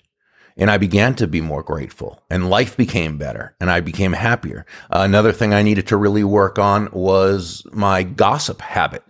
And 0.57 0.69
I 0.69 0.77
began 0.77 1.15
to 1.15 1.27
be 1.27 1.39
more 1.39 1.63
grateful, 1.63 2.21
and 2.29 2.49
life 2.49 2.75
became 2.75 3.17
better, 3.17 3.55
and 3.61 3.71
I 3.71 3.79
became 3.79 4.11
happier. 4.11 4.65
Uh, 4.91 4.99
another 4.99 5.31
thing 5.31 5.53
I 5.53 5.63
needed 5.63 5.87
to 5.87 5.97
really 5.97 6.25
work 6.25 6.59
on 6.59 6.89
was 6.91 7.63
my 7.71 8.03
gossip 8.03 8.59
habit. 8.59 9.01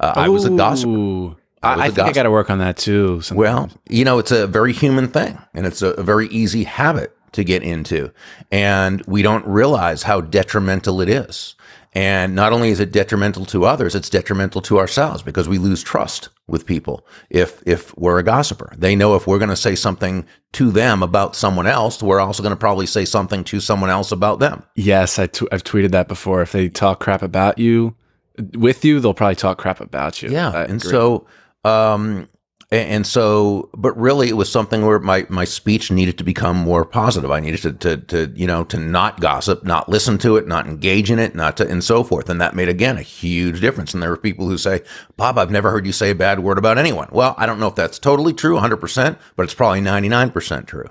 Uh, 0.00 0.12
I 0.16 0.28
was 0.28 0.44
a 0.44 0.50
gossiper. 0.50 1.36
I, 1.62 1.86
I 1.86 1.90
think 1.90 2.08
I 2.08 2.12
got 2.12 2.22
to 2.24 2.30
work 2.30 2.50
on 2.50 2.58
that 2.58 2.76
too. 2.76 3.20
Sometimes. 3.20 3.38
Well, 3.38 3.70
you 3.88 4.04
know, 4.04 4.18
it's 4.18 4.30
a 4.30 4.46
very 4.46 4.72
human 4.72 5.08
thing 5.08 5.38
and 5.54 5.66
it's 5.66 5.82
a, 5.82 5.88
a, 5.90 6.02
very 6.02 6.28
easy 6.28 6.64
habit 6.64 7.16
to 7.32 7.44
get 7.44 7.62
into. 7.62 8.12
And 8.50 9.04
we 9.06 9.22
don't 9.22 9.46
realize 9.46 10.02
how 10.02 10.20
detrimental 10.20 11.00
it 11.00 11.08
is. 11.08 11.56
And 11.94 12.34
not 12.34 12.52
only 12.52 12.68
is 12.68 12.80
it 12.80 12.92
detrimental 12.92 13.44
to 13.46 13.64
others, 13.64 13.94
it's 13.94 14.10
detrimental 14.10 14.60
to 14.62 14.78
ourselves 14.78 15.22
because 15.22 15.48
we 15.48 15.58
lose 15.58 15.82
trust 15.82 16.28
with 16.46 16.64
people 16.66 17.06
if 17.30 17.62
if 17.66 17.96
we're 17.96 18.18
a 18.18 18.22
gossiper. 18.22 18.72
They 18.76 18.94
know 18.94 19.14
if 19.14 19.26
we're 19.26 19.38
going 19.38 19.50
to 19.50 19.56
say 19.56 19.74
something 19.74 20.26
to 20.52 20.70
them 20.70 21.02
about 21.02 21.34
someone 21.34 21.66
else, 21.66 22.02
we're 22.02 22.20
also 22.20 22.42
going 22.42 22.54
to 22.54 22.56
probably 22.56 22.86
say 22.86 23.04
something 23.04 23.42
to 23.44 23.58
someone 23.60 23.90
else 23.90 24.12
about 24.12 24.38
them. 24.38 24.64
Yes, 24.76 25.18
i 25.18 25.26
t- 25.26 25.48
I've 25.50 25.64
tweeted 25.64 25.90
that 25.92 26.08
before. 26.08 26.42
If 26.42 26.52
they 26.52 26.68
talk 26.68 27.00
crap 27.00 27.22
about 27.22 27.58
you, 27.58 27.96
with 28.54 28.84
you, 28.84 29.00
they'll 29.00 29.14
probably 29.14 29.34
talk 29.36 29.58
crap 29.58 29.80
about 29.80 30.22
you. 30.22 30.30
Yeah, 30.30 30.64
and 30.68 30.80
so 30.80 31.26
um, 31.64 32.28
and 32.70 33.06
so, 33.06 33.70
but 33.74 33.98
really, 33.98 34.28
it 34.28 34.36
was 34.36 34.52
something 34.52 34.84
where 34.84 34.98
my, 34.98 35.24
my 35.30 35.46
speech 35.46 35.90
needed 35.90 36.18
to 36.18 36.24
become 36.24 36.54
more 36.54 36.84
positive. 36.84 37.30
I 37.30 37.40
needed 37.40 37.62
to, 37.62 37.72
to, 37.72 37.96
to, 37.96 38.32
you 38.36 38.46
know, 38.46 38.64
to 38.64 38.76
not 38.76 39.20
gossip, 39.20 39.64
not 39.64 39.88
listen 39.88 40.18
to 40.18 40.36
it, 40.36 40.46
not 40.46 40.66
engage 40.66 41.10
in 41.10 41.18
it, 41.18 41.34
not 41.34 41.56
to, 41.56 41.66
and 41.66 41.82
so 41.82 42.04
forth. 42.04 42.28
And 42.28 42.38
that 42.42 42.54
made, 42.54 42.68
again, 42.68 42.98
a 42.98 43.02
huge 43.02 43.62
difference. 43.62 43.94
And 43.94 44.02
there 44.02 44.10
were 44.10 44.18
people 44.18 44.46
who 44.46 44.58
say, 44.58 44.82
Bob, 45.16 45.38
I've 45.38 45.50
never 45.50 45.70
heard 45.70 45.86
you 45.86 45.92
say 45.92 46.10
a 46.10 46.14
bad 46.14 46.40
word 46.40 46.58
about 46.58 46.76
anyone. 46.76 47.08
Well, 47.10 47.34
I 47.38 47.46
don't 47.46 47.58
know 47.58 47.68
if 47.68 47.74
that's 47.74 47.98
totally 47.98 48.34
true, 48.34 48.56
100%, 48.56 49.18
but 49.34 49.44
it's 49.44 49.54
probably 49.54 49.80
99% 49.80 50.66
true. 50.66 50.90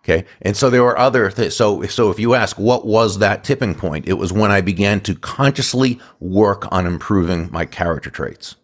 Okay. 0.00 0.26
And 0.42 0.54
so 0.54 0.68
there 0.68 0.82
were 0.82 0.98
other 0.98 1.30
th- 1.30 1.54
so 1.54 1.82
so 1.84 2.10
if 2.10 2.18
you 2.18 2.34
ask 2.34 2.58
what 2.58 2.86
was 2.86 3.20
that 3.20 3.42
tipping 3.42 3.74
point, 3.74 4.06
it 4.06 4.12
was 4.14 4.34
when 4.34 4.50
I 4.50 4.60
began 4.60 5.00
to 5.00 5.14
consciously 5.14 5.98
work 6.20 6.70
on 6.70 6.86
improving 6.86 7.48
my 7.50 7.64
character 7.64 8.10
traits. 8.10 8.56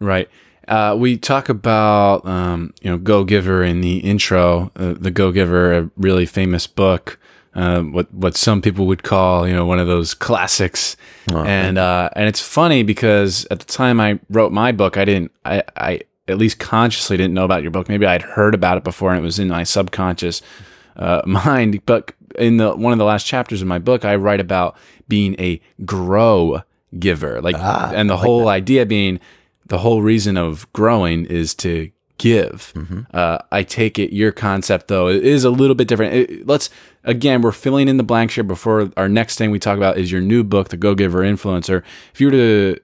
Right. 0.00 0.30
Uh, 0.68 0.96
we 0.98 1.16
talk 1.16 1.48
about 1.48 2.24
um, 2.26 2.72
you 2.80 2.90
know 2.90 2.98
Go 2.98 3.24
Giver 3.24 3.62
in 3.62 3.80
the 3.80 3.98
intro, 3.98 4.70
uh, 4.76 4.94
the 4.96 5.10
Go 5.10 5.32
Giver, 5.32 5.72
a 5.74 5.90
really 5.96 6.26
famous 6.26 6.66
book. 6.66 7.18
Uh, 7.54 7.82
what 7.82 8.12
what 8.12 8.36
some 8.36 8.60
people 8.60 8.86
would 8.86 9.02
call 9.04 9.46
you 9.46 9.54
know 9.54 9.64
one 9.64 9.78
of 9.78 9.86
those 9.86 10.12
classics, 10.14 10.96
oh, 11.32 11.44
and 11.44 11.78
uh, 11.78 12.08
and 12.16 12.26
it's 12.26 12.40
funny 12.40 12.82
because 12.82 13.46
at 13.50 13.60
the 13.60 13.66
time 13.66 14.00
I 14.00 14.18
wrote 14.30 14.52
my 14.52 14.72
book, 14.72 14.96
I 14.96 15.04
didn't 15.04 15.30
I, 15.44 15.62
I 15.76 16.00
at 16.28 16.38
least 16.38 16.58
consciously 16.58 17.16
didn't 17.16 17.34
know 17.34 17.44
about 17.44 17.62
your 17.62 17.70
book. 17.70 17.88
Maybe 17.88 18.06
I'd 18.06 18.22
heard 18.22 18.54
about 18.54 18.78
it 18.78 18.84
before 18.84 19.10
and 19.10 19.20
it 19.20 19.22
was 19.22 19.38
in 19.38 19.48
my 19.48 19.62
subconscious 19.62 20.42
uh, 20.96 21.22
mind. 21.26 21.84
But 21.86 22.12
in 22.38 22.56
the 22.56 22.74
one 22.74 22.92
of 22.92 22.98
the 22.98 23.04
last 23.04 23.26
chapters 23.26 23.62
of 23.62 23.68
my 23.68 23.78
book, 23.78 24.04
I 24.04 24.16
write 24.16 24.40
about 24.40 24.76
being 25.08 25.38
a 25.38 25.60
grow 25.84 26.62
giver, 26.98 27.40
like, 27.40 27.56
ah, 27.58 27.92
and 27.94 28.08
the 28.08 28.14
like 28.14 28.24
whole 28.24 28.46
that. 28.46 28.48
idea 28.48 28.86
being 28.86 29.20
the 29.66 29.78
whole 29.78 30.02
reason 30.02 30.36
of 30.36 30.70
growing 30.72 31.24
is 31.26 31.54
to 31.56 31.90
give. 32.18 32.72
Mm-hmm. 32.74 33.00
Uh, 33.12 33.38
I 33.50 33.62
take 33.62 33.98
it 33.98 34.12
your 34.14 34.32
concept 34.32 34.88
though 34.88 35.08
is 35.08 35.44
a 35.44 35.50
little 35.50 35.74
bit 35.74 35.88
different. 35.88 36.14
It, 36.14 36.46
let's 36.46 36.70
again, 37.02 37.42
we're 37.42 37.52
filling 37.52 37.88
in 37.88 37.96
the 37.96 38.02
blanks 38.02 38.34
here 38.34 38.44
before 38.44 38.90
our 38.96 39.08
next 39.08 39.36
thing 39.36 39.50
we 39.50 39.58
talk 39.58 39.76
about 39.76 39.98
is 39.98 40.12
your 40.12 40.20
new 40.20 40.44
book, 40.44 40.68
The 40.68 40.76
Go 40.76 40.94
Giver 40.94 41.20
Influencer. 41.20 41.82
If 42.12 42.20
you 42.20 42.28
were 42.28 42.32
to 42.32 42.76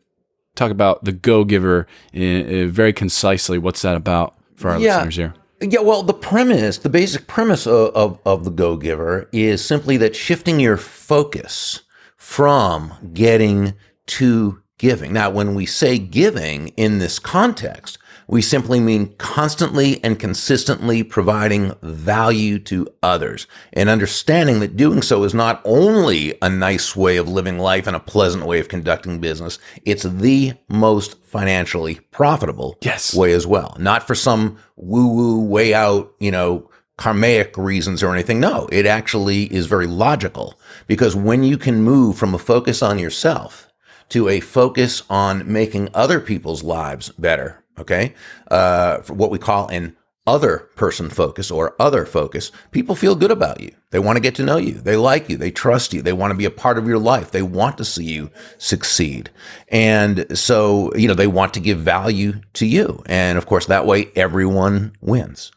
talk 0.56 0.70
about 0.70 1.04
the 1.04 1.12
Go 1.12 1.44
Giver 1.44 1.86
very 2.12 2.92
concisely, 2.92 3.58
what's 3.58 3.82
that 3.82 3.96
about 3.96 4.36
for 4.56 4.70
our 4.70 4.78
yeah. 4.78 4.96
listeners 4.96 5.16
here? 5.16 5.34
Yeah, 5.62 5.80
well, 5.80 6.02
the 6.02 6.14
premise, 6.14 6.78
the 6.78 6.88
basic 6.88 7.26
premise 7.26 7.66
of, 7.66 7.94
of, 7.94 8.18
of 8.24 8.44
the 8.44 8.50
Go 8.50 8.76
Giver 8.76 9.28
is 9.30 9.62
simply 9.62 9.98
that 9.98 10.16
shifting 10.16 10.58
your 10.58 10.78
focus 10.78 11.82
from 12.16 12.94
getting 13.12 13.74
to 14.06 14.62
giving. 14.80 15.12
Now, 15.12 15.28
when 15.28 15.54
we 15.54 15.66
say 15.66 15.98
giving 15.98 16.68
in 16.68 17.00
this 17.00 17.18
context, 17.18 17.98
we 18.26 18.40
simply 18.40 18.80
mean 18.80 19.14
constantly 19.18 20.02
and 20.02 20.18
consistently 20.18 21.02
providing 21.02 21.74
value 21.82 22.58
to 22.60 22.88
others 23.02 23.46
and 23.74 23.90
understanding 23.90 24.60
that 24.60 24.78
doing 24.78 25.02
so 25.02 25.22
is 25.24 25.34
not 25.34 25.60
only 25.66 26.38
a 26.40 26.48
nice 26.48 26.96
way 26.96 27.18
of 27.18 27.28
living 27.28 27.58
life 27.58 27.86
and 27.86 27.94
a 27.94 28.00
pleasant 28.00 28.46
way 28.46 28.58
of 28.58 28.68
conducting 28.68 29.20
business, 29.20 29.58
it's 29.84 30.04
the 30.04 30.54
most 30.68 31.22
financially 31.24 31.96
profitable 32.10 32.78
yes. 32.80 33.14
way 33.14 33.32
as 33.32 33.46
well. 33.46 33.76
Not 33.78 34.06
for 34.06 34.14
some 34.14 34.56
woo 34.76 35.08
woo 35.08 35.44
way 35.44 35.74
out, 35.74 36.14
you 36.20 36.30
know, 36.30 36.70
karmic 36.96 37.54
reasons 37.58 38.02
or 38.02 38.14
anything. 38.14 38.40
No, 38.40 38.66
it 38.72 38.86
actually 38.86 39.52
is 39.52 39.66
very 39.66 39.86
logical 39.86 40.58
because 40.86 41.14
when 41.14 41.42
you 41.42 41.58
can 41.58 41.82
move 41.82 42.16
from 42.16 42.34
a 42.34 42.38
focus 42.38 42.82
on 42.82 42.98
yourself 42.98 43.69
to 44.10 44.28
a 44.28 44.40
focus 44.40 45.02
on 45.10 45.50
making 45.50 45.88
other 45.94 46.20
people's 46.20 46.62
lives 46.62 47.10
better. 47.10 47.64
Okay. 47.78 48.14
Uh, 48.50 48.98
what 49.08 49.30
we 49.30 49.38
call 49.38 49.68
an 49.68 49.96
other 50.26 50.68
person 50.76 51.08
focus 51.08 51.50
or 51.50 51.74
other 51.80 52.04
focus, 52.04 52.52
people 52.70 52.94
feel 52.94 53.16
good 53.16 53.30
about 53.30 53.60
you. 53.60 53.74
They 53.90 53.98
want 53.98 54.16
to 54.16 54.20
get 54.20 54.34
to 54.36 54.44
know 54.44 54.58
you. 54.58 54.74
They 54.74 54.96
like 54.96 55.28
you. 55.28 55.36
They 55.36 55.50
trust 55.50 55.92
you. 55.92 56.02
They 56.02 56.12
want 56.12 56.30
to 56.30 56.36
be 56.36 56.44
a 56.44 56.50
part 56.50 56.78
of 56.78 56.86
your 56.86 56.98
life. 56.98 57.30
They 57.30 57.42
want 57.42 57.78
to 57.78 57.84
see 57.84 58.04
you 58.04 58.30
succeed. 58.58 59.30
And 59.68 60.26
so, 60.38 60.94
you 60.94 61.08
know, 61.08 61.14
they 61.14 61.26
want 61.26 61.54
to 61.54 61.60
give 61.60 61.78
value 61.78 62.34
to 62.54 62.66
you. 62.66 63.02
And 63.06 63.38
of 63.38 63.46
course, 63.46 63.66
that 63.66 63.86
way 63.86 64.10
everyone 64.14 64.92
wins. 65.00 65.50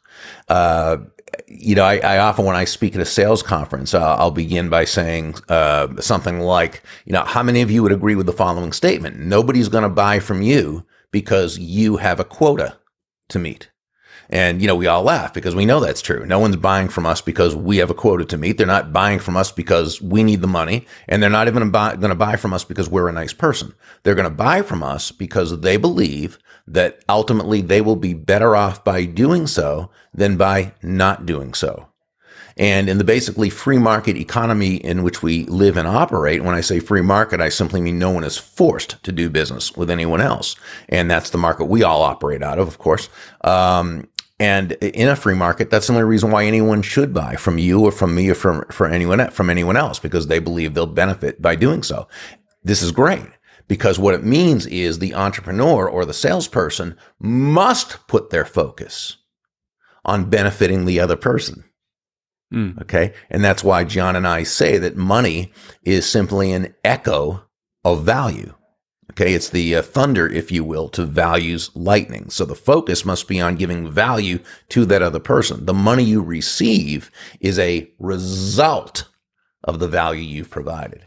Uh, 0.48 0.98
you 1.48 1.76
know, 1.76 1.84
I, 1.84 1.98
I, 1.98 2.18
often, 2.18 2.46
when 2.46 2.56
I 2.56 2.66
speak 2.66 2.96
at 2.96 3.02
a 3.02 3.06
sales 3.06 3.44
conference, 3.44 3.94
uh, 3.94 4.16
I'll 4.16 4.32
begin 4.32 4.70
by 4.70 4.86
saying 4.86 5.36
uh, 5.50 6.00
something 6.02 6.40
like, 6.40 6.84
you 7.06 7.14
know, 7.14 7.24
how 7.24 7.44
many 7.44 7.62
of 7.62 7.72
you 7.72 7.84
would 7.84 7.92
agree 7.92 8.16
with 8.16 8.26
the 8.26 8.34
following 8.34 8.72
statement? 8.72 9.20
Nobody's 9.20 9.70
going 9.70 9.84
to 9.84 9.90
buy 9.90 10.20
from 10.20 10.42
you 10.42 10.86
because 11.12 11.58
you 11.58 11.98
have 11.98 12.20
a 12.20 12.26
quota 12.26 12.78
to 13.30 13.40
meet. 13.40 13.70
And, 14.30 14.62
you 14.62 14.68
know, 14.68 14.76
we 14.76 14.88
all 14.88 15.04
laugh 15.04 15.34
because 15.34 15.56
we 15.56 15.66
know 15.66 15.80
that's 15.80 16.02
true. 16.02 16.26
No 16.26 16.40
one's 16.40 16.56
buying 16.56 16.90
from 16.90 17.06
us 17.06 17.22
because 17.22 17.56
we 17.56 17.78
have 17.78 17.90
a 17.90 17.96
quota 17.96 18.26
to 18.26 18.38
meet. 18.38 18.58
They're 18.58 18.66
not 18.66 18.94
buying 18.94 19.20
from 19.20 19.38
us 19.38 19.52
because 19.52 20.02
we 20.02 20.24
need 20.24 20.42
the 20.42 20.48
money. 20.48 20.88
And 21.08 21.22
they're 21.22 21.30
not 21.30 21.48
even 21.48 21.72
going 21.72 22.00
to 22.00 22.16
buy 22.16 22.36
from 22.36 22.54
us 22.54 22.64
because 22.64 22.90
we're 22.90 23.10
a 23.10 23.14
nice 23.14 23.34
person. 23.34 23.74
They're 24.04 24.16
going 24.16 24.30
to 24.30 24.36
buy 24.36 24.62
from 24.62 24.82
us 24.82 25.12
because 25.12 25.62
they 25.62 25.78
believe 25.78 26.40
that 26.68 27.04
ultimately 27.10 27.62
they 27.62 27.82
will 27.82 27.96
be 27.96 28.14
better 28.14 28.56
off 28.56 28.84
by 28.84 29.06
doing 29.06 29.48
so 29.48 29.90
than 30.14 30.38
by 30.38 30.74
not 30.82 31.26
doing 31.26 31.54
so. 31.54 31.90
And 32.56 32.88
in 32.88 33.00
the 33.00 33.04
basically 33.04 33.50
free 33.50 33.80
market 33.80 34.16
economy 34.16 34.76
in 34.76 35.02
which 35.02 35.24
we 35.24 35.46
live 35.46 35.76
and 35.76 35.88
operate, 35.88 36.44
when 36.44 36.54
I 36.54 36.62
say 36.62 36.80
free 36.80 37.02
market, 37.02 37.42
I 37.42 37.50
simply 37.50 37.82
mean 37.82 37.98
no 37.98 38.12
one 38.12 38.24
is 38.24 38.38
forced 38.38 39.02
to 39.04 39.12
do 39.12 39.30
business 39.30 39.76
with 39.76 39.90
anyone 39.90 40.22
else. 40.22 40.56
And 40.88 41.10
that's 41.10 41.32
the 41.32 41.40
market 41.40 41.66
we 41.66 41.82
all 41.82 42.04
operate 42.04 42.44
out 42.44 42.60
of, 42.60 42.68
of 42.68 42.78
course. 42.78 43.10
Um, 43.44 44.08
and 44.44 44.74
in 44.74 45.08
a 45.08 45.16
free 45.16 45.36
market, 45.36 45.70
that's 45.70 45.88
the 45.88 45.94
only 45.94 46.04
reason 46.04 46.30
why 46.30 46.44
anyone 46.44 46.82
should 46.82 47.14
buy 47.14 47.38
from 47.38 47.58
you 47.58 47.80
or 47.80 47.94
from 47.94 48.14
me 48.14 48.30
or 48.30 48.36
from, 48.36 48.66
for 48.72 48.88
anyone, 48.88 49.32
from 49.32 49.50
anyone 49.50 49.78
else, 49.78 50.00
because 50.00 50.28
they 50.28 50.40
believe 50.40 50.74
they'll 50.74 50.86
benefit 50.86 51.42
by 51.42 51.56
doing 51.56 51.82
so. 51.82 52.10
This 52.62 52.82
is 52.82 52.92
great 52.92 53.26
because 53.70 53.98
what 53.98 54.14
it 54.14 54.26
means 54.26 54.66
is 54.66 55.00
the 55.00 55.16
entrepreneur 55.16 55.88
or 55.88 56.04
the 56.04 56.14
salesperson 56.14 56.98
must 57.22 58.06
put 58.08 58.32
their 58.32 58.44
focus 58.44 59.16
on 60.04 60.30
benefiting 60.30 60.84
the 60.84 61.00
other 61.00 61.16
person. 61.16 61.64
Hmm. 62.52 62.72
Okay. 62.82 63.14
And 63.30 63.46
that's 63.46 63.64
why 63.64 63.86
John 63.86 64.18
and 64.18 64.28
I 64.28 64.44
say 64.44 64.78
that 64.78 64.98
money 64.98 65.54
is 65.84 66.06
simply 66.06 66.52
an 66.52 66.76
echo 66.84 67.46
of 67.86 68.04
value. 68.04 68.54
Okay. 69.12 69.34
It's 69.34 69.50
the 69.50 69.76
uh, 69.76 69.82
thunder, 69.82 70.28
if 70.28 70.52
you 70.52 70.64
will, 70.64 70.90
to 70.90 71.06
values 71.06 71.70
lightning. 71.76 72.30
So 72.30 72.46
the 72.46 72.56
focus 72.56 73.06
must 73.06 73.28
be 73.28 73.40
on 73.40 73.56
giving 73.56 73.90
value 73.90 74.40
to 74.70 74.86
that 74.86 75.02
other 75.02 75.20
person. 75.20 75.66
The 75.66 75.74
money 75.74 76.04
you 76.04 76.22
receive 76.22 77.12
is 77.40 77.60
a 77.60 77.90
result 78.00 79.08
of 79.64 79.80
the 79.80 79.88
value 79.88 80.22
you've 80.22 80.50
provided. 80.50 81.06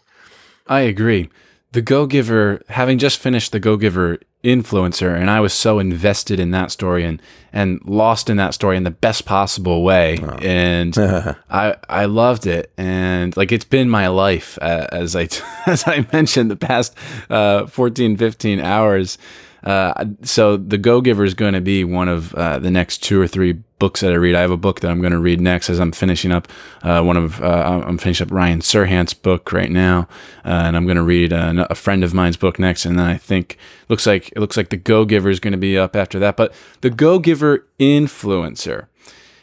I 0.67 0.81
agree. 0.81 1.31
The 1.73 1.83
Go 1.83 2.07
Giver, 2.07 2.63
having 2.69 2.99
just 2.99 3.19
finished 3.19 3.53
the 3.53 3.61
Go 3.61 3.77
Giver 3.77 4.19
influencer, 4.47 5.15
and 5.15 5.29
I 5.29 5.41
was 5.41 5.53
so 5.53 5.79
invested 5.81 6.39
in 6.39 6.53
that 6.53 6.71
story 6.71 7.05
and 7.05 7.21
and 7.53 7.81
lost 7.85 8.31
in 8.31 8.37
that 8.37 8.55
story 8.55 8.77
in 8.77 8.85
the 8.85 8.91
best 8.91 9.25
possible 9.25 9.83
way, 9.83 10.19
oh. 10.23 10.39
and 10.41 10.97
I 11.51 11.77
I 11.89 12.05
loved 12.05 12.47
it, 12.47 12.73
and 12.77 13.37
like 13.37 13.51
it's 13.51 13.65
been 13.65 13.91
my 13.91 14.07
life 14.07 14.59
uh, 14.63 14.87
as 14.93 15.17
I 15.17 15.29
as 15.67 15.87
I 15.87 16.07
mentioned 16.13 16.51
the 16.51 16.57
past 16.57 16.97
uh, 17.29 17.67
14, 17.67 18.17
15 18.17 18.61
hours. 18.61 19.19
Uh, 19.65 20.05
so 20.23 20.57
the 20.57 20.79
Go 20.79 21.01
Giver 21.01 21.25
is 21.25 21.35
going 21.35 21.55
to 21.55 21.61
be 21.61 21.83
one 21.83 22.09
of 22.09 22.33
uh, 22.35 22.61
the 22.61 22.71
next 22.71 23.03
two 23.03 23.21
or 23.21 23.27
three 23.27 23.59
books 23.79 24.01
that 24.01 24.13
I 24.13 24.17
read. 24.17 24.35
I 24.35 24.41
have 24.41 24.51
a 24.51 24.57
book 24.57 24.81
that 24.81 24.91
I'm 24.91 25.01
going 25.01 25.13
to 25.13 25.19
read 25.19 25.41
next 25.41 25.69
as 25.69 25.79
I'm 25.79 25.93
finishing 25.93 26.33
up 26.33 26.49
uh, 26.83 27.03
one 27.03 27.17
of 27.17 27.43
uh, 27.43 27.83
I'm 27.87 27.99
finishing 27.99 28.27
up 28.27 28.33
Ryan 28.33 28.61
Serhant's 28.61 29.15
book 29.15 29.53
right 29.53 29.71
now, 29.71 30.09
uh, 30.45 30.65
and 30.65 30.77
I'm 30.77 30.85
going 30.85 30.97
to 30.97 31.03
read 31.03 31.33
a 31.33 31.75
friend 31.75 32.03
of 32.03 32.15
mine's 32.15 32.37
book 32.37 32.59
next. 32.59 32.87
And 32.87 32.99
then 32.99 33.07
I 33.07 33.17
think 33.17 33.59
looks 33.89 34.07
like 34.07 34.29
it 34.31 34.39
looks 34.39 34.57
like 34.57 34.71
the 34.71 34.77
Go 34.77 35.05
Giver 35.05 35.31
is 35.31 35.41
going 35.41 35.53
to 35.53 35.59
be 35.59 35.77
up 35.79 35.95
after 35.97 36.19
that. 36.19 36.37
But 36.37 36.55
the 36.81 36.91
Go 36.91 37.19
Giver 37.19 37.67
influencer. 37.79 38.87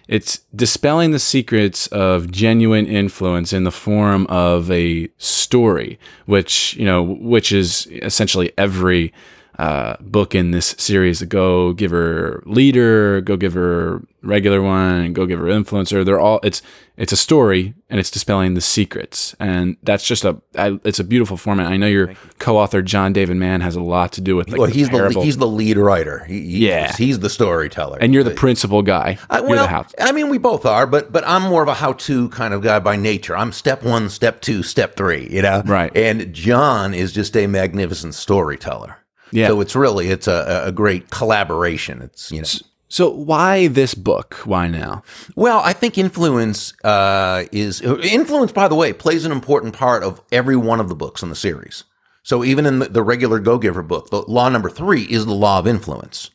It's 0.08 0.40
dispelling 0.54 1.12
the 1.12 1.20
secrets 1.20 1.88
of 1.88 2.30
genuine 2.30 2.86
influence 2.86 3.54
in 3.54 3.64
the 3.64 3.72
form 3.72 4.28
of 4.28 4.70
a 4.70 5.10
story, 5.18 5.98
which, 6.26 6.76
you 6.76 6.84
know, 6.84 7.02
which 7.02 7.54
is 7.54 7.88
essentially 7.90 8.52
every 8.58 9.14
uh, 9.60 9.98
book 10.00 10.34
in 10.34 10.52
this 10.52 10.76
series, 10.78 11.20
the 11.20 11.26
Go 11.26 11.74
Giver 11.74 12.42
Leader, 12.46 13.22
Go 13.22 13.38
Giver 13.38 14.06
Regular 14.24 14.62
One, 14.62 15.14
Go 15.14 15.26
Giver 15.26 15.46
Influencer. 15.46 16.04
They're 16.04 16.20
all 16.20 16.40
it's 16.44 16.62
it's 16.98 17.12
a 17.12 17.18
story 17.18 17.74
and 17.90 18.00
it's 18.00 18.10
dispelling 18.10 18.56
the 18.56 18.62
secrets, 18.62 19.36
and 19.40 19.78
that's 19.84 20.06
just 20.06 20.26
a 20.26 20.42
I, 20.58 20.80
it's 20.84 21.00
a 21.00 21.04
beautiful 21.04 21.38
format. 21.38 21.68
I 21.68 21.78
know 21.78 21.88
your 21.88 22.16
co-author 22.40 22.82
John 22.82 23.14
David 23.14 23.38
Mann 23.38 23.62
has 23.62 23.76
a 23.76 23.82
lot 23.82 24.12
to 24.14 24.22
do 24.22 24.36
with. 24.36 24.50
Like, 24.50 24.60
well, 24.60 24.70
he's 24.70 24.90
the, 24.90 25.10
the 25.10 25.22
he's 25.22 25.38
the 25.38 25.48
lead 25.48 25.78
writer. 25.78 26.24
He, 26.26 26.42
he, 26.42 26.68
yeah, 26.70 26.96
he's 26.96 27.20
the 27.20 27.30
storyteller, 27.30 28.00
and 28.02 28.14
you're 28.14 28.24
the 28.24 28.32
principal 28.32 28.82
guy. 28.82 29.20
I, 29.30 29.42
well, 29.42 29.86
I 30.00 30.12
mean, 30.12 30.30
we 30.30 30.40
both 30.40 30.66
are, 30.66 30.88
but 30.88 31.12
but 31.12 31.24
I'm 31.28 31.44
more 31.44 31.62
of 31.62 31.68
a 31.68 31.76
how-to 31.76 32.30
kind 32.30 32.54
of 32.54 32.64
guy 32.64 32.80
by 32.80 32.96
nature. 32.96 33.38
I'm 33.38 33.52
step 33.52 33.84
one, 33.84 34.10
step 34.10 34.42
two, 34.42 34.64
step 34.64 34.96
three. 34.96 35.28
You 35.30 35.44
know, 35.44 35.62
right? 35.66 35.96
And 35.96 36.34
John 36.34 36.94
is 36.96 37.12
just 37.12 37.38
a 37.38 37.46
magnificent 37.46 38.16
storyteller. 38.16 38.98
Yeah. 39.34 39.48
So 39.48 39.62
it's 39.62 39.76
really 39.76 40.08
it's 40.10 40.28
a, 40.28 40.64
a 40.66 40.72
great 40.72 41.10
collaboration. 41.10 42.02
It's 42.02 42.32
you 42.32 42.42
know. 42.42 42.48
So 42.88 43.10
why 43.10 43.68
this 43.68 43.96
book? 43.96 44.36
Why 44.46 44.68
now? 44.68 45.02
Well, 45.36 45.60
I 45.60 45.74
think 45.74 45.98
influence 45.98 46.74
uh, 46.84 47.46
is 47.52 47.82
influence. 47.82 48.52
By 48.52 48.68
the 48.68 48.76
way, 48.76 48.94
plays 48.94 49.26
an 49.26 49.32
important 49.32 49.74
part 49.74 50.04
of 50.04 50.22
every 50.32 50.56
one 50.56 50.80
of 50.80 50.90
the 50.90 50.96
books 50.96 51.24
in 51.24 51.30
the 51.30 51.36
series. 51.36 51.86
So 52.22 52.44
even 52.44 52.66
in 52.66 52.80
the, 52.80 52.86
the 52.86 53.02
regular 53.04 53.40
Go 53.40 53.58
Giver 53.58 53.84
book, 53.84 54.12
the 54.12 54.22
law 54.22 54.48
number 54.48 54.70
three 54.70 55.04
is 55.04 55.26
the 55.26 55.34
law 55.34 55.60
of 55.60 55.68
influence 55.68 56.30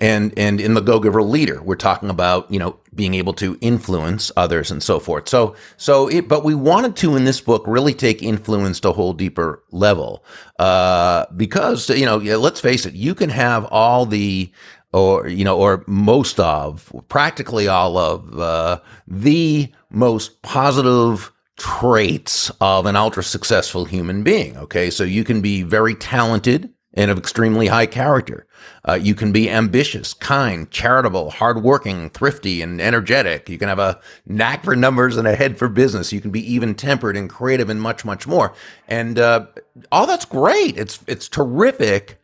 and 0.00 0.36
and 0.36 0.60
in 0.60 0.74
the 0.74 0.80
go 0.80 0.98
giver 0.98 1.22
leader 1.22 1.62
we're 1.62 1.76
talking 1.76 2.10
about 2.10 2.50
you 2.50 2.58
know 2.58 2.78
being 2.94 3.14
able 3.14 3.32
to 3.34 3.56
influence 3.60 4.32
others 4.36 4.70
and 4.70 4.82
so 4.82 4.98
forth. 4.98 5.28
So 5.28 5.54
so 5.76 6.08
it, 6.08 6.26
but 6.26 6.44
we 6.44 6.54
wanted 6.54 6.96
to 6.96 7.14
in 7.14 7.24
this 7.24 7.40
book 7.40 7.62
really 7.66 7.94
take 7.94 8.22
influence 8.22 8.80
to 8.80 8.90
a 8.90 8.92
whole 8.92 9.12
deeper 9.12 9.62
level. 9.70 10.24
Uh, 10.58 11.26
because 11.36 11.88
you 11.90 12.06
know 12.06 12.16
let's 12.16 12.60
face 12.60 12.86
it 12.86 12.94
you 12.94 13.14
can 13.14 13.30
have 13.30 13.64
all 13.66 14.06
the 14.06 14.50
or 14.92 15.28
you 15.28 15.44
know 15.44 15.56
or 15.58 15.84
most 15.86 16.40
of 16.40 16.92
practically 17.08 17.68
all 17.68 17.96
of 17.96 18.38
uh, 18.38 18.80
the 19.06 19.70
most 19.90 20.42
positive 20.42 21.30
traits 21.56 22.50
of 22.62 22.86
an 22.86 22.96
ultra 22.96 23.22
successful 23.22 23.84
human 23.84 24.22
being 24.22 24.56
okay? 24.56 24.90
So 24.90 25.04
you 25.04 25.24
can 25.24 25.40
be 25.40 25.62
very 25.62 25.94
talented 25.94 26.72
and 26.94 27.10
of 27.10 27.18
extremely 27.18 27.68
high 27.68 27.86
character. 27.86 28.46
Uh, 28.88 28.94
you 28.94 29.14
can 29.14 29.32
be 29.32 29.50
ambitious, 29.50 30.14
kind, 30.14 30.70
charitable, 30.70 31.30
hardworking, 31.30 32.10
thrifty, 32.10 32.62
and 32.62 32.80
energetic. 32.80 33.48
You 33.48 33.58
can 33.58 33.68
have 33.68 33.78
a 33.78 34.00
knack 34.26 34.64
for 34.64 34.74
numbers 34.76 35.16
and 35.16 35.28
a 35.28 35.36
head 35.36 35.58
for 35.58 35.68
business. 35.68 36.12
You 36.12 36.20
can 36.20 36.30
be 36.30 36.52
even 36.52 36.74
tempered 36.74 37.16
and 37.16 37.28
creative 37.28 37.68
and 37.68 37.80
much, 37.80 38.04
much 38.04 38.26
more. 38.26 38.54
And 38.88 39.18
uh, 39.18 39.46
all 39.92 40.06
that's 40.06 40.24
great. 40.24 40.76
It's 40.78 41.00
it's 41.06 41.28
terrific. 41.28 42.20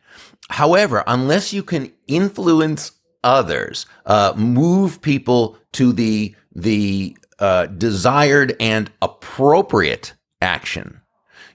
However, 0.49 1.03
unless 1.07 1.53
you 1.53 1.63
can 1.63 1.91
influence 2.07 2.91
others, 3.23 3.85
uh, 4.05 4.33
move 4.35 5.01
people 5.01 5.57
to 5.73 5.91
the 5.93 6.35
the 6.55 7.17
uh, 7.39 7.67
desired 7.67 8.55
and 8.59 8.89
appropriate 9.01 10.13
action 10.41 11.01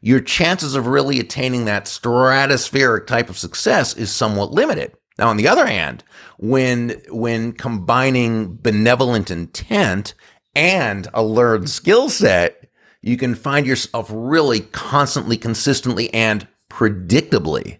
your 0.02 0.20
chances 0.20 0.74
of 0.74 0.88
really 0.88 1.20
attaining 1.20 1.64
that 1.64 1.86
stratospheric 1.86 3.06
type 3.06 3.30
of 3.30 3.38
success 3.38 3.96
is 3.96 4.10
somewhat 4.10 4.50
limited. 4.50 4.92
Now, 5.18 5.28
on 5.28 5.36
the 5.36 5.48
other 5.48 5.66
hand, 5.66 6.02
when, 6.38 7.00
when 7.08 7.52
combining 7.52 8.56
benevolent 8.56 9.30
intent 9.30 10.14
and 10.54 11.08
a 11.14 11.22
learned 11.22 11.70
skill 11.70 12.08
set, 12.08 12.68
you 13.00 13.16
can 13.16 13.34
find 13.34 13.66
yourself 13.66 14.08
really 14.12 14.60
constantly, 14.60 15.36
consistently, 15.36 16.12
and 16.12 16.48
predictably 16.68 17.78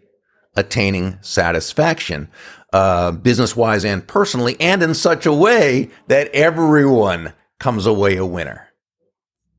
attaining 0.54 1.18
satisfaction, 1.22 2.28
uh, 2.72 3.10
business 3.10 3.56
wise 3.56 3.84
and 3.84 4.06
personally, 4.06 4.56
and 4.60 4.82
in 4.82 4.94
such 4.94 5.26
a 5.26 5.32
way 5.32 5.90
that 6.08 6.28
everyone 6.34 7.32
comes 7.58 7.86
away 7.86 8.16
a 8.16 8.26
winner. 8.26 8.68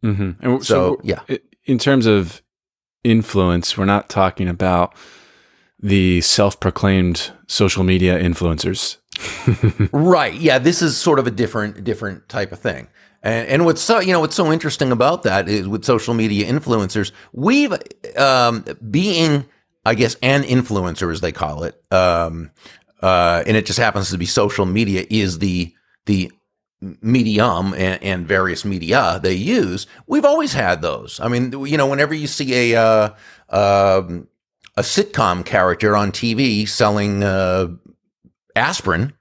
Mm-hmm. 0.03 0.45
And 0.45 0.65
so, 0.65 0.95
so, 0.95 1.01
yeah. 1.03 1.21
In 1.65 1.79
terms 1.79 2.05
of 2.05 2.42
influence, 3.03 3.77
we're 3.77 3.85
not 3.85 4.09
talking 4.09 4.47
about 4.47 4.95
the 5.79 6.21
self-proclaimed 6.21 7.31
social 7.47 7.83
media 7.83 8.17
influencers. 8.17 8.97
right. 9.91 10.33
Yeah, 10.33 10.57
this 10.57 10.81
is 10.81 10.97
sort 10.97 11.19
of 11.19 11.27
a 11.27 11.31
different 11.31 11.83
different 11.83 12.27
type 12.29 12.51
of 12.51 12.59
thing. 12.59 12.87
And, 13.21 13.47
and 13.47 13.65
what's 13.65 13.81
so 13.81 13.99
you 13.99 14.11
know 14.11 14.19
what's 14.19 14.35
so 14.35 14.51
interesting 14.51 14.91
about 14.91 15.23
that 15.23 15.47
is 15.47 15.67
with 15.67 15.85
social 15.85 16.13
media 16.13 16.51
influencers, 16.51 17.11
we've 17.31 17.73
um, 18.17 18.65
being 18.89 19.45
I 19.85 19.95
guess 19.95 20.15
an 20.21 20.43
influencer 20.43 21.11
as 21.11 21.21
they 21.21 21.31
call 21.31 21.63
it, 21.63 21.81
um, 21.91 22.51
uh, 23.01 23.43
and 23.45 23.55
it 23.57 23.65
just 23.65 23.79
happens 23.79 24.09
to 24.11 24.17
be 24.17 24.25
social 24.25 24.65
media 24.65 25.05
is 25.09 25.39
the 25.39 25.73
the 26.05 26.31
medium 27.01 27.73
and, 27.73 28.01
and, 28.03 28.27
various 28.27 28.65
media 28.65 29.19
they 29.21 29.33
use, 29.33 29.87
we've 30.07 30.25
always 30.25 30.53
had 30.53 30.81
those. 30.81 31.19
I 31.19 31.27
mean, 31.27 31.51
you 31.65 31.77
know, 31.77 31.87
whenever 31.87 32.13
you 32.13 32.27
see 32.27 32.73
a 32.73 32.79
uh, 32.79 33.09
uh, 33.49 34.03
a 34.75 34.81
sitcom 34.81 35.45
character 35.45 35.95
on 35.95 36.11
TV 36.11 36.67
selling 36.67 37.23
uh, 37.23 37.67
aspirin, 38.55 39.13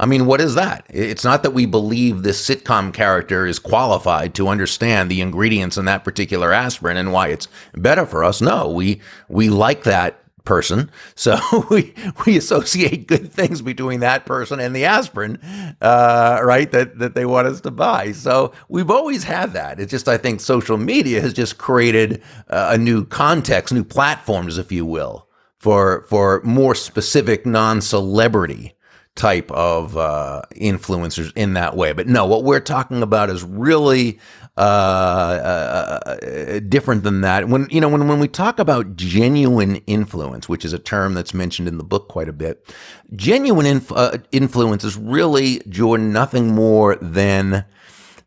I 0.00 0.06
mean, 0.06 0.24
what 0.24 0.40
is 0.40 0.54
that? 0.54 0.86
It's 0.88 1.24
not 1.24 1.42
that 1.42 1.50
we 1.50 1.66
believe 1.66 2.22
this 2.22 2.42
sitcom 2.48 2.94
character 2.94 3.46
is 3.46 3.58
qualified 3.58 4.34
to 4.34 4.48
understand 4.48 5.10
the 5.10 5.20
ingredients 5.20 5.76
in 5.76 5.84
that 5.84 6.04
particular 6.04 6.54
aspirin 6.54 6.96
and 6.96 7.12
why 7.12 7.28
it's 7.28 7.48
better 7.74 8.06
for 8.06 8.24
us. 8.24 8.40
No, 8.40 8.70
we 8.70 9.02
we 9.28 9.50
like 9.50 9.84
that 9.84 10.19
person. 10.44 10.90
So 11.16 11.38
we 11.70 11.92
we 12.24 12.38
associate 12.38 13.06
good 13.06 13.30
things 13.32 13.60
between 13.60 14.00
that 14.00 14.24
person 14.24 14.58
and 14.58 14.74
the 14.74 14.86
aspirin, 14.86 15.38
uh, 15.82 16.40
right? 16.42 16.70
That 16.70 16.98
that 16.98 17.14
they 17.14 17.26
want 17.26 17.46
us 17.46 17.60
to 17.62 17.70
buy. 17.70 18.12
So 18.12 18.52
we've 18.68 18.90
always 18.90 19.24
had 19.24 19.52
that. 19.52 19.78
It's 19.80 19.90
just 19.90 20.08
I 20.08 20.16
think 20.16 20.40
social 20.40 20.78
media 20.78 21.20
has 21.20 21.34
just 21.34 21.58
created 21.58 22.22
uh, 22.48 22.70
a 22.72 22.78
new 22.78 23.04
context, 23.04 23.74
new 23.74 23.84
platforms, 23.84 24.56
if 24.56 24.72
you 24.72 24.86
will, 24.86 25.28
for 25.58 26.04
for 26.08 26.40
more 26.42 26.74
specific 26.74 27.44
non-celebrity 27.44 28.74
type 29.14 29.50
of 29.50 29.96
uh, 29.96 30.42
influencers 30.56 31.32
in 31.36 31.54
that 31.54 31.76
way. 31.76 31.92
But 31.92 32.06
no, 32.06 32.26
what 32.26 32.44
we're 32.44 32.60
talking 32.60 33.02
about 33.02 33.28
is 33.28 33.42
really 33.44 34.18
uh, 34.60 36.00
uh, 36.04 36.10
uh, 36.10 36.60
different 36.68 37.02
than 37.02 37.22
that. 37.22 37.48
When 37.48 37.66
you 37.70 37.80
know 37.80 37.88
when 37.88 38.06
when 38.06 38.20
we 38.20 38.28
talk 38.28 38.58
about 38.58 38.94
genuine 38.94 39.76
influence, 39.86 40.50
which 40.50 40.66
is 40.66 40.74
a 40.74 40.78
term 40.78 41.14
that's 41.14 41.32
mentioned 41.32 41.66
in 41.66 41.78
the 41.78 41.84
book 41.84 42.08
quite 42.08 42.28
a 42.28 42.32
bit, 42.34 42.74
genuine 43.16 43.64
inf- 43.64 43.92
uh, 43.92 44.18
influence 44.32 44.84
is 44.84 44.98
really 44.98 45.62
Jordan 45.70 46.12
nothing 46.12 46.54
more 46.54 46.96
than 46.96 47.64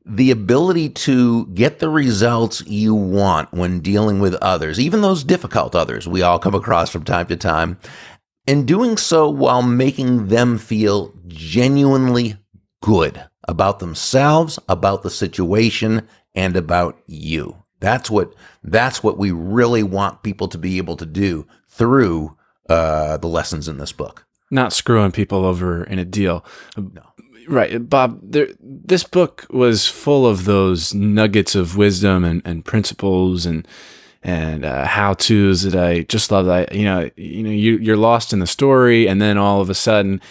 the 0.05 0.31
ability 0.31 0.89
to 0.89 1.45
get 1.47 1.77
the 1.77 1.89
results 1.89 2.65
you 2.65 2.95
want 2.95 3.53
when 3.53 3.79
dealing 3.79 4.19
with 4.19 4.33
others, 4.35 4.79
even 4.79 5.01
those 5.01 5.23
difficult 5.23 5.75
others 5.75 6.07
we 6.07 6.23
all 6.23 6.39
come 6.39 6.55
across 6.55 6.89
from 6.89 7.03
time 7.03 7.27
to 7.27 7.37
time, 7.37 7.77
and 8.47 8.67
doing 8.67 8.97
so 8.97 9.29
while 9.29 9.61
making 9.61 10.29
them 10.29 10.57
feel 10.57 11.13
genuinely 11.27 12.37
good 12.81 13.23
about 13.47 13.79
themselves, 13.79 14.57
about 14.67 15.03
the 15.03 15.09
situation, 15.09 16.07
and 16.35 16.55
about 16.55 16.97
you. 17.07 17.63
That's 17.79 18.09
what 18.09 18.33
that's 18.63 19.03
what 19.03 19.17
we 19.17 19.31
really 19.31 19.83
want 19.83 20.23
people 20.23 20.47
to 20.47 20.57
be 20.57 20.77
able 20.77 20.95
to 20.97 21.05
do 21.05 21.45
through 21.67 22.37
uh, 22.69 23.17
the 23.17 23.27
lessons 23.27 23.67
in 23.67 23.77
this 23.77 23.91
book. 23.91 24.25
Not 24.49 24.71
screwing 24.71 25.11
people 25.11 25.45
over 25.45 25.83
in 25.83 25.99
a 25.99 26.05
deal. 26.05 26.45
No. 26.77 27.01
Right, 27.47 27.89
Bob. 27.89 28.19
There, 28.23 28.47
this 28.61 29.03
book 29.03 29.45
was 29.49 29.85
full 29.87 30.25
of 30.25 30.45
those 30.45 30.93
nuggets 30.93 31.55
of 31.55 31.75
wisdom 31.75 32.23
and, 32.23 32.41
and 32.45 32.63
principles 32.63 33.45
and 33.45 33.67
and 34.23 34.63
uh, 34.63 34.85
how 34.85 35.13
tos 35.13 35.63
that 35.63 35.75
I 35.75 36.03
just 36.03 36.31
love. 36.31 36.45
That 36.45 36.73
you 36.73 36.85
know, 36.85 37.09
you 37.17 37.43
know, 37.43 37.49
you 37.49 37.77
you're 37.79 37.97
lost 37.97 38.31
in 38.31 38.39
the 38.39 38.47
story, 38.47 39.07
and 39.07 39.21
then 39.21 39.37
all 39.37 39.59
of 39.59 39.69
a 39.69 39.75
sudden, 39.75 40.21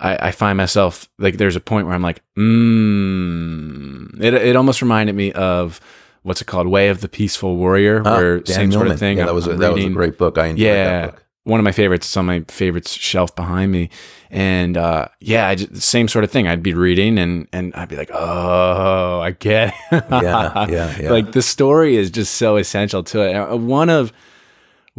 I, 0.00 0.28
I 0.28 0.30
find 0.32 0.56
myself 0.56 1.08
like 1.18 1.36
there's 1.36 1.56
a 1.56 1.60
point 1.60 1.86
where 1.86 1.94
I'm 1.94 2.02
like, 2.02 2.22
mm. 2.36 4.20
It 4.22 4.34
it 4.34 4.56
almost 4.56 4.82
reminded 4.82 5.14
me 5.14 5.32
of 5.32 5.80
what's 6.22 6.40
it 6.40 6.46
called, 6.46 6.66
Way 6.66 6.88
of 6.88 7.00
the 7.00 7.08
Peaceful 7.08 7.56
Warrior, 7.56 8.02
Ah, 8.04 8.16
where 8.16 8.40
Dan 8.40 8.54
same 8.54 8.72
sort 8.72 8.88
of 8.88 8.98
thing. 8.98 9.18
Yeah, 9.18 9.26
that 9.26 9.34
was 9.34 9.46
a, 9.46 9.54
that 9.56 9.72
was 9.72 9.84
a 9.84 9.90
great 9.90 10.18
book. 10.18 10.38
I 10.38 10.46
enjoyed 10.46 10.66
yeah, 10.66 10.84
that 10.84 11.10
book. 11.12 11.24
one 11.44 11.60
of 11.60 11.64
my 11.64 11.72
favorites. 11.72 12.06
It's 12.06 12.16
on 12.16 12.26
my 12.26 12.40
favorites 12.48 12.92
shelf 12.92 13.34
behind 13.36 13.72
me, 13.72 13.90
and 14.30 14.76
uh, 14.76 15.08
yeah, 15.20 15.48
I 15.48 15.54
just, 15.54 15.76
same 15.82 16.08
sort 16.08 16.24
of 16.24 16.30
thing. 16.30 16.48
I'd 16.48 16.62
be 16.62 16.74
reading, 16.74 17.18
and 17.18 17.46
and 17.52 17.74
I'd 17.74 17.88
be 17.88 17.96
like, 17.96 18.10
oh, 18.12 19.20
I 19.20 19.32
get. 19.32 19.74
It. 19.92 20.04
Yeah, 20.10 20.66
yeah, 20.68 20.96
yeah. 21.00 21.10
like 21.10 21.32
the 21.32 21.42
story 21.42 21.96
is 21.96 22.10
just 22.10 22.34
so 22.34 22.56
essential 22.56 23.02
to 23.04 23.20
it. 23.20 23.34
Uh, 23.34 23.56
One 23.56 23.90
of 23.90 24.12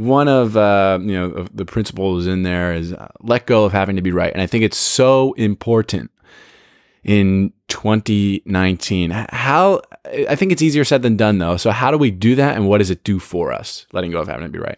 one 0.01 0.27
of 0.27 0.57
uh, 0.57 0.99
you 1.01 1.13
know 1.13 1.47
the 1.53 1.65
principles 1.65 2.27
in 2.27 2.43
there 2.43 2.73
is 2.73 2.93
uh, 2.93 3.09
let 3.21 3.45
go 3.45 3.65
of 3.65 3.71
having 3.71 3.95
to 3.95 4.01
be 4.01 4.11
right, 4.11 4.31
and 4.33 4.41
I 4.41 4.47
think 4.47 4.63
it's 4.63 4.77
so 4.77 5.33
important 5.33 6.11
in 7.03 7.53
2019. 7.67 9.11
How 9.11 9.81
I 10.27 10.35
think 10.35 10.51
it's 10.51 10.61
easier 10.61 10.83
said 10.83 11.01
than 11.01 11.17
done, 11.17 11.37
though. 11.37 11.57
So 11.57 11.71
how 11.71 11.91
do 11.91 11.97
we 11.97 12.11
do 12.11 12.35
that, 12.35 12.55
and 12.55 12.67
what 12.67 12.79
does 12.79 12.89
it 12.89 13.03
do 13.03 13.19
for 13.19 13.51
us? 13.51 13.85
Letting 13.93 14.11
go 14.11 14.19
of 14.19 14.27
having 14.27 14.45
to 14.45 14.51
be 14.51 14.59
right. 14.59 14.77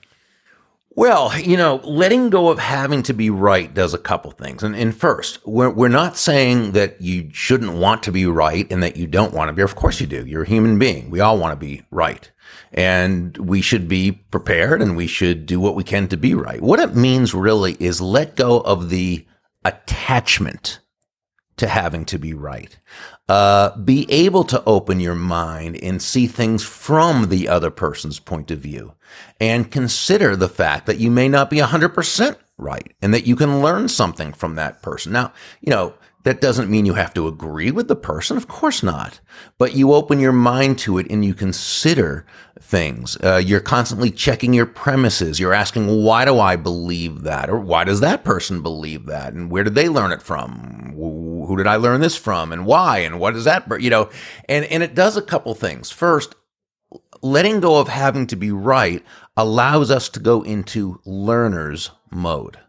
Well, 0.95 1.37
you 1.39 1.57
know, 1.57 1.77
letting 1.83 2.29
go 2.29 2.49
of 2.49 2.59
having 2.59 3.01
to 3.03 3.13
be 3.13 3.31
right 3.31 3.73
does 3.73 3.95
a 3.95 3.97
couple 3.97 4.29
things. 4.31 4.61
And, 4.61 4.75
and 4.75 4.95
first, 4.95 5.39
we're, 5.45 5.71
we're 5.71 5.87
not 5.87 6.17
saying 6.17 6.73
that 6.73 7.01
you 7.01 7.29
shouldn't 7.33 7.73
want 7.73 8.03
to 8.03 8.11
be 8.11 8.27
right 8.27 8.71
and 8.71 8.83
that 8.83 8.95
you 8.95 9.07
don't 9.07 9.33
want 9.33 9.49
to 9.49 9.53
be. 9.53 9.63
Of 9.63 9.75
course 9.75 9.99
you 9.99 10.05
do. 10.05 10.23
You're 10.25 10.43
a 10.43 10.47
human 10.47 10.77
being. 10.77 11.09
We 11.09 11.19
all 11.19 11.39
want 11.39 11.51
to 11.51 11.65
be 11.65 11.81
right. 11.89 12.29
And 12.73 13.35
we 13.37 13.61
should 13.61 13.87
be 13.87 14.11
prepared 14.11 14.83
and 14.83 14.95
we 14.95 15.07
should 15.07 15.47
do 15.47 15.59
what 15.59 15.75
we 15.75 15.83
can 15.83 16.07
to 16.09 16.17
be 16.17 16.35
right. 16.35 16.61
What 16.61 16.79
it 16.79 16.95
means 16.95 17.33
really 17.33 17.75
is 17.79 17.99
let 17.99 18.35
go 18.35 18.59
of 18.59 18.89
the 18.89 19.25
attachment 19.65 20.79
to 21.57 21.67
having 21.67 22.05
to 22.05 22.17
be 22.17 22.33
right. 22.33 22.77
Uh, 23.29 23.75
be 23.77 24.09
able 24.11 24.43
to 24.43 24.63
open 24.65 24.99
your 24.99 25.15
mind 25.15 25.77
and 25.81 26.01
see 26.01 26.27
things 26.27 26.63
from 26.63 27.29
the 27.29 27.47
other 27.47 27.71
person's 27.71 28.19
point 28.19 28.51
of 28.51 28.59
view 28.59 28.93
and 29.39 29.71
consider 29.71 30.35
the 30.35 30.49
fact 30.49 30.85
that 30.85 30.97
you 30.99 31.09
may 31.09 31.29
not 31.29 31.49
be 31.49 31.57
100% 31.57 32.35
right 32.57 32.93
and 33.01 33.13
that 33.13 33.25
you 33.27 33.35
can 33.35 33.61
learn 33.61 33.87
something 33.87 34.33
from 34.33 34.55
that 34.55 34.81
person. 34.81 35.11
Now, 35.11 35.31
you 35.61 35.69
know, 35.69 35.93
that 36.23 36.39
doesn't 36.39 36.69
mean 36.69 36.85
you 36.85 36.93
have 36.93 37.13
to 37.13 37.27
agree 37.27 37.69
with 37.69 37.87
the 37.87 37.95
person. 37.95 38.37
Of 38.37 38.47
course 38.47 38.81
not. 38.81 39.19
But 39.57 39.75
you 39.75 39.93
open 39.93 40.19
your 40.19 40.31
mind 40.31 40.79
to 40.79 40.97
it 40.97 41.07
and 41.09 41.23
you 41.23 41.33
consider 41.33 42.25
things. 42.59 43.17
Uh, 43.21 43.41
you're 43.43 43.59
constantly 43.59 44.09
checking 44.09 44.53
your 44.53 44.65
premises. 44.65 45.39
You're 45.39 45.53
asking, 45.53 46.03
why 46.03 46.23
do 46.25 46.39
I 46.39 46.55
believe 46.55 47.23
that? 47.23 47.49
Or 47.49 47.59
why 47.59 47.83
does 47.83 47.99
that 47.99 48.23
person 48.23 48.61
believe 48.61 49.05
that? 49.07 49.33
And 49.33 49.51
where 49.51 49.63
did 49.63 49.75
they 49.75 49.89
learn 49.89 50.11
it 50.11 50.21
from? 50.21 50.93
Who 50.95 51.57
did 51.57 51.67
I 51.67 51.75
learn 51.75 51.99
this 51.99 52.15
from? 52.15 52.53
And 52.53 52.65
why? 52.65 52.99
And 52.99 53.19
what 53.19 53.35
is 53.35 53.43
that? 53.43 53.65
You 53.81 53.89
know, 53.89 54.09
and, 54.47 54.65
and 54.65 54.81
it 54.81 54.95
does 54.95 55.17
a 55.17 55.21
couple 55.21 55.53
things. 55.55 55.91
First, 55.91 56.35
letting 57.21 57.59
go 57.59 57.79
of 57.79 57.89
having 57.89 58.27
to 58.27 58.35
be 58.35 58.51
right 58.51 59.03
allows 59.35 59.91
us 59.91 60.07
to 60.09 60.19
go 60.19 60.41
into 60.41 61.01
learner's 61.05 61.91
mode. 62.11 62.59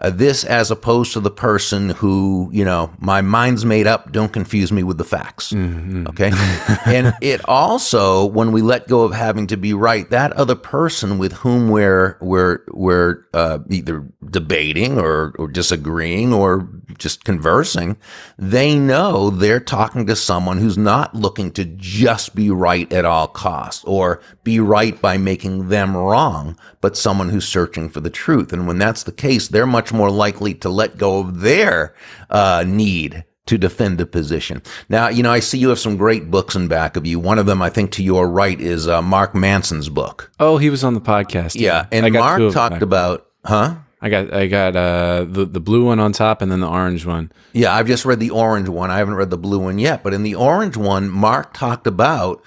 Uh, 0.00 0.10
this 0.10 0.44
as 0.44 0.70
opposed 0.70 1.12
to 1.12 1.20
the 1.20 1.30
person 1.30 1.90
who, 1.90 2.48
you 2.52 2.64
know, 2.64 2.92
my 2.98 3.20
mind's 3.20 3.64
made 3.64 3.86
up, 3.86 4.12
don't 4.12 4.32
confuse 4.32 4.70
me 4.70 4.82
with 4.82 4.98
the 4.98 5.04
facts. 5.04 5.52
Okay. 5.52 6.30
and 6.86 7.14
it 7.20 7.40
also, 7.48 8.24
when 8.26 8.52
we 8.52 8.62
let 8.62 8.86
go 8.86 9.02
of 9.02 9.12
having 9.12 9.46
to 9.48 9.56
be 9.56 9.74
right, 9.74 10.08
that 10.10 10.32
other 10.32 10.54
person 10.54 11.18
with 11.18 11.32
whom 11.32 11.68
we're, 11.68 12.16
we're, 12.20 12.60
we're, 12.68 13.24
uh, 13.34 13.58
either 13.70 14.06
debating 14.30 14.98
or, 14.98 15.34
or 15.38 15.48
disagreeing 15.48 16.32
or 16.32 16.68
just 16.98 17.24
conversing, 17.24 17.96
they 18.38 18.78
know 18.78 19.30
they're 19.30 19.60
talking 19.60 20.06
to 20.06 20.16
someone 20.16 20.58
who's 20.58 20.78
not 20.78 21.14
looking 21.14 21.50
to 21.52 21.64
just 21.64 22.34
be 22.34 22.50
right 22.50 22.92
at 22.92 23.04
all 23.04 23.26
costs 23.26 23.84
or 23.84 24.20
be 24.44 24.60
right 24.60 25.00
by 25.00 25.16
making 25.16 25.68
them 25.68 25.96
wrong, 25.96 26.56
but 26.80 26.96
someone 26.96 27.28
who's 27.28 27.46
searching 27.46 27.88
for 27.88 28.00
the 28.00 28.10
truth. 28.10 28.52
And 28.52 28.66
when 28.66 28.78
that's 28.78 29.02
the 29.02 29.12
case, 29.12 29.48
they're 29.48 29.66
much 29.66 29.87
more 29.92 30.10
likely 30.10 30.54
to 30.54 30.68
let 30.68 30.98
go 30.98 31.20
of 31.20 31.40
their 31.40 31.94
uh, 32.30 32.64
need 32.66 33.24
to 33.46 33.58
defend 33.58 34.00
a 34.00 34.06
position. 34.06 34.62
Now, 34.88 35.08
you 35.08 35.22
know, 35.22 35.30
I 35.30 35.40
see 35.40 35.58
you 35.58 35.70
have 35.70 35.78
some 35.78 35.96
great 35.96 36.30
books 36.30 36.54
in 36.54 36.68
back 36.68 36.96
of 36.96 37.06
you. 37.06 37.18
One 37.18 37.38
of 37.38 37.46
them, 37.46 37.62
I 37.62 37.70
think, 37.70 37.92
to 37.92 38.02
your 38.02 38.28
right, 38.28 38.60
is 38.60 38.86
uh, 38.86 39.00
Mark 39.02 39.34
Manson's 39.34 39.88
book. 39.88 40.30
Oh, 40.38 40.58
he 40.58 40.70
was 40.70 40.84
on 40.84 40.94
the 40.94 41.00
podcast. 41.00 41.58
Yeah, 41.58 41.86
and 41.90 42.04
I 42.04 42.10
got 42.10 42.38
Mark 42.40 42.52
talked 42.52 42.82
about, 42.82 43.26
huh? 43.44 43.76
I 44.00 44.10
got 44.10 44.32
I 44.32 44.46
got 44.46 44.76
uh 44.76 45.26
the 45.28 45.44
the 45.44 45.60
blue 45.60 45.86
one 45.86 45.98
on 45.98 46.12
top 46.12 46.40
and 46.40 46.52
then 46.52 46.60
the 46.60 46.68
orange 46.68 47.04
one. 47.04 47.32
Yeah, 47.52 47.74
I've 47.74 47.88
just 47.88 48.04
read 48.04 48.20
the 48.20 48.30
orange 48.30 48.68
one. 48.68 48.90
I 48.90 48.98
haven't 48.98 49.14
read 49.14 49.30
the 49.30 49.38
blue 49.38 49.58
one 49.58 49.78
yet. 49.78 50.04
But 50.04 50.14
in 50.14 50.22
the 50.22 50.36
orange 50.36 50.76
one, 50.76 51.08
Mark 51.08 51.52
talked 51.54 51.86
about, 51.88 52.44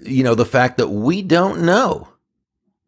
you 0.00 0.24
know, 0.24 0.34
the 0.34 0.44
fact 0.44 0.78
that 0.78 0.88
we 0.88 1.22
don't 1.22 1.62
know. 1.62 2.08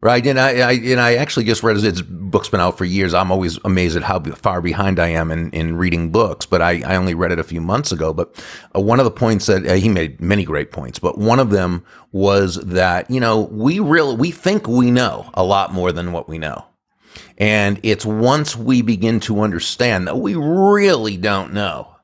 Right. 0.03 0.25
And 0.25 0.39
I, 0.39 0.49
I 0.61 0.71
and 0.71 0.99
I 0.99 1.13
actually 1.13 1.45
just 1.45 1.61
read 1.61 1.77
his 1.77 2.01
book's 2.01 2.49
been 2.49 2.59
out 2.59 2.75
for 2.75 2.85
years. 2.85 3.13
I'm 3.13 3.31
always 3.31 3.59
amazed 3.63 3.95
at 3.95 4.01
how 4.01 4.19
far 4.19 4.59
behind 4.59 4.99
I 4.99 5.09
am 5.09 5.29
in, 5.29 5.51
in 5.51 5.77
reading 5.77 6.09
books, 6.09 6.47
but 6.47 6.59
I, 6.59 6.81
I 6.81 6.95
only 6.95 7.13
read 7.13 7.31
it 7.31 7.37
a 7.37 7.43
few 7.43 7.61
months 7.61 7.91
ago. 7.91 8.11
But 8.11 8.43
uh, 8.75 8.81
one 8.81 8.99
of 8.99 9.05
the 9.05 9.11
points 9.11 9.45
that 9.45 9.63
uh, 9.67 9.73
he 9.75 9.89
made 9.89 10.19
many 10.19 10.43
great 10.43 10.71
points, 10.71 10.97
but 10.97 11.19
one 11.19 11.37
of 11.37 11.51
them 11.51 11.85
was 12.11 12.55
that, 12.55 13.11
you 13.11 13.19
know, 13.19 13.41
we 13.51 13.79
really, 13.79 14.15
we 14.15 14.31
think 14.31 14.67
we 14.67 14.89
know 14.89 15.29
a 15.35 15.43
lot 15.43 15.71
more 15.71 15.91
than 15.91 16.11
what 16.11 16.27
we 16.27 16.39
know. 16.39 16.65
And 17.37 17.79
it's 17.83 18.05
once 18.05 18.55
we 18.55 18.81
begin 18.81 19.19
to 19.21 19.41
understand 19.41 20.07
that 20.07 20.17
we 20.17 20.33
really 20.33 21.15
don't 21.15 21.53
know. 21.53 21.95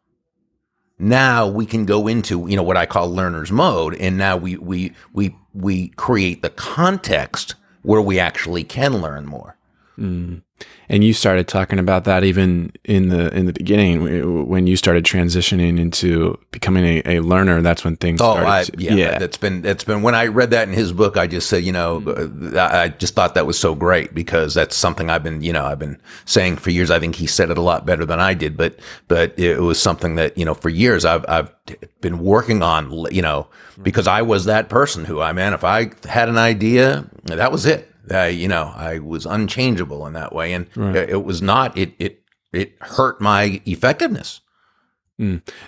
Now 0.99 1.47
we 1.47 1.65
can 1.65 1.85
go 1.85 2.07
into, 2.07 2.47
you 2.47 2.55
know, 2.55 2.63
what 2.63 2.77
I 2.77 2.85
call 2.85 3.09
learner's 3.11 3.51
mode. 3.51 3.95
And 3.95 4.19
now 4.19 4.37
we, 4.37 4.57
we, 4.57 4.93
we, 5.13 5.35
we 5.55 5.89
create 5.89 6.43
the 6.43 6.51
context 6.51 7.55
where 7.87 8.01
we 8.01 8.19
actually 8.19 8.65
can 8.65 9.01
learn 9.01 9.25
more. 9.25 9.55
Mm. 9.97 10.41
And 10.89 11.03
you 11.03 11.11
started 11.11 11.49
talking 11.49 11.79
about 11.79 12.05
that 12.05 12.23
even 12.23 12.71
in 12.85 13.09
the 13.09 13.27
in 13.35 13.45
the 13.45 13.51
beginning 13.51 14.47
when 14.47 14.67
you 14.67 14.77
started 14.77 15.03
transitioning 15.03 15.77
into 15.79 16.39
becoming 16.51 16.85
a, 17.05 17.17
a 17.17 17.19
learner. 17.19 17.61
That's 17.61 17.83
when 17.83 17.97
things 17.97 18.21
Oh, 18.21 18.31
started. 18.35 18.47
I, 18.47 18.63
to- 18.63 18.95
yeah, 18.95 19.19
that's 19.19 19.35
been 19.35 19.61
that's 19.61 19.83
been 19.83 20.01
when 20.01 20.15
I 20.15 20.27
read 20.27 20.51
that 20.51 20.65
in 20.69 20.73
his 20.73 20.93
book. 20.93 21.17
I 21.17 21.27
just 21.27 21.49
said, 21.49 21.65
you 21.65 21.73
know, 21.73 22.01
uh, 22.07 22.57
I 22.57 22.83
I 22.83 22.87
just 22.87 23.15
thought 23.15 23.35
that 23.35 23.45
was 23.45 23.59
so 23.59 23.75
great 23.75 24.13
because 24.15 24.53
that's 24.53 24.77
something 24.77 25.09
I've 25.09 25.23
been, 25.23 25.41
you 25.41 25.51
know, 25.51 25.65
I've 25.65 25.77
been 25.79 25.99
saying 26.23 26.55
for 26.55 26.69
years. 26.69 26.89
I 26.89 26.99
think 26.99 27.15
he 27.15 27.27
said 27.27 27.51
it 27.51 27.57
a 27.57 27.61
lot 27.61 27.85
better 27.85 28.05
than 28.05 28.21
I 28.21 28.33
did, 28.33 28.55
but 28.55 28.79
but 29.09 29.37
it 29.37 29.59
was 29.59 29.81
something 29.81 30.15
that 30.15 30.37
you 30.37 30.45
know 30.45 30.53
for 30.53 30.69
years 30.69 31.03
I've 31.03 31.25
I've 31.27 31.51
been 31.99 32.19
working 32.19 32.63
on, 32.63 33.07
you 33.13 33.21
know, 33.21 33.47
because 33.83 34.07
I 34.07 34.21
was 34.21 34.45
that 34.45 34.69
person 34.69 35.03
who 35.03 35.19
I 35.19 35.33
man, 35.33 35.53
if 35.53 35.65
I 35.65 35.91
had 36.07 36.29
an 36.29 36.37
idea, 36.37 37.05
that 37.25 37.51
was 37.51 37.65
it. 37.65 37.91
Uh, 38.11 38.23
you 38.25 38.47
know, 38.47 38.73
I 38.75 38.99
was 38.99 39.25
unchangeable 39.25 40.05
in 40.07 40.13
that 40.13 40.33
way, 40.33 40.53
and 40.53 40.67
it 41.11 41.23
was 41.23 41.41
not. 41.41 41.77
It 41.77 41.93
it 41.99 42.23
it 42.53 42.73
hurt 42.81 43.19
my 43.21 43.61
effectiveness. 43.65 44.41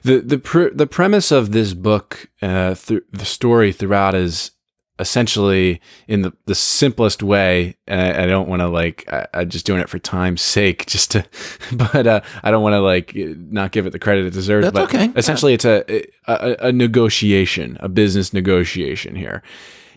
the 0.03 0.19
the 0.19 0.37
pr- 0.37 0.69
the 0.73 0.85
premise 0.87 1.31
of 1.31 1.51
this 1.51 1.73
book, 1.73 2.29
uh, 2.41 2.75
th- 2.75 3.03
the 3.11 3.25
story 3.25 3.71
throughout 3.71 4.13
is 4.15 4.51
essentially 4.99 5.81
in 6.07 6.21
the, 6.21 6.33
the 6.45 6.55
simplest 6.55 7.23
way. 7.23 7.77
And 7.87 8.01
I, 8.01 8.23
I 8.23 8.25
don't 8.25 8.47
want 8.47 8.61
to 8.61 8.67
like 8.67 9.11
I, 9.11 9.25
I'm 9.33 9.49
just 9.49 9.65
doing 9.65 9.79
it 9.79 9.89
for 9.89 9.97
time's 9.97 10.41
sake, 10.41 10.85
just 10.85 11.11
to. 11.11 11.25
But 11.71 12.07
uh, 12.07 12.21
I 12.43 12.51
don't 12.51 12.63
want 12.63 12.73
to 12.73 12.81
like 12.81 13.13
not 13.15 13.71
give 13.71 13.85
it 13.85 13.91
the 13.91 13.99
credit 13.99 14.25
it 14.25 14.33
deserves. 14.33 14.65
That's 14.65 14.73
but 14.73 14.93
okay. 14.93 15.11
Essentially, 15.15 15.53
it's 15.53 15.65
a, 15.65 15.83
a 16.27 16.67
a 16.67 16.71
negotiation, 16.71 17.77
a 17.79 17.87
business 17.87 18.33
negotiation 18.33 19.15
here. 19.15 19.41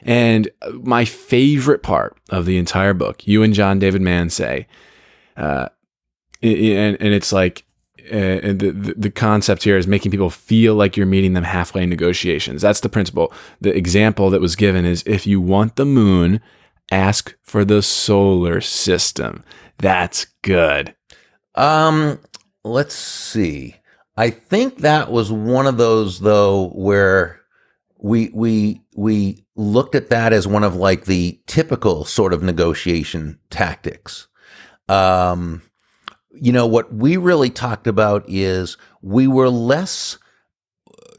And 0.02 0.50
my 0.72 1.04
favorite 1.04 1.82
part 1.82 2.18
of 2.30 2.44
the 2.44 2.58
entire 2.58 2.94
book, 2.94 3.26
you 3.26 3.42
and 3.42 3.54
John 3.54 3.78
David 3.78 4.02
Mann 4.02 4.30
say, 4.30 4.66
uh, 5.36 5.68
and, 6.42 6.96
and 7.00 7.14
it's 7.14 7.32
like 7.32 7.64
uh, 8.10 8.40
and 8.42 8.58
the, 8.58 8.72
the 8.72 8.94
the 8.94 9.10
concept 9.10 9.62
here 9.62 9.76
is 9.76 9.86
making 9.86 10.10
people 10.10 10.30
feel 10.30 10.74
like 10.74 10.96
you're 10.96 11.06
meeting 11.06 11.34
them 11.34 11.44
halfway 11.44 11.82
in 11.82 11.90
negotiations. 11.90 12.62
That's 12.62 12.80
the 12.80 12.88
principle. 12.88 13.32
The 13.60 13.76
example 13.76 14.30
that 14.30 14.40
was 14.40 14.56
given 14.56 14.84
is 14.84 15.02
if 15.06 15.26
you 15.26 15.40
want 15.40 15.76
the 15.76 15.84
moon, 15.84 16.40
ask 16.90 17.34
for 17.42 17.64
the 17.64 17.82
solar 17.82 18.60
system. 18.60 19.44
That's 19.78 20.26
good. 20.42 20.94
Um, 21.54 22.18
let's 22.64 22.94
see. 22.94 23.76
I 24.16 24.30
think 24.30 24.78
that 24.78 25.10
was 25.10 25.32
one 25.32 25.66
of 25.66 25.78
those 25.78 26.20
though 26.20 26.68
where 26.70 27.40
we 27.98 28.30
we 28.34 28.82
we 28.94 29.44
looked 29.56 29.94
at 29.94 30.10
that 30.10 30.32
as 30.32 30.46
one 30.46 30.64
of 30.64 30.74
like 30.74 31.04
the 31.04 31.40
typical 31.46 32.04
sort 32.04 32.32
of 32.32 32.42
negotiation 32.42 33.38
tactics. 33.50 34.28
Um, 34.88 35.62
you 36.34 36.52
know 36.52 36.66
what 36.66 36.92
we 36.94 37.16
really 37.16 37.50
talked 37.50 37.86
about 37.86 38.24
is 38.28 38.76
we 39.02 39.26
were 39.26 39.48
less 39.48 40.18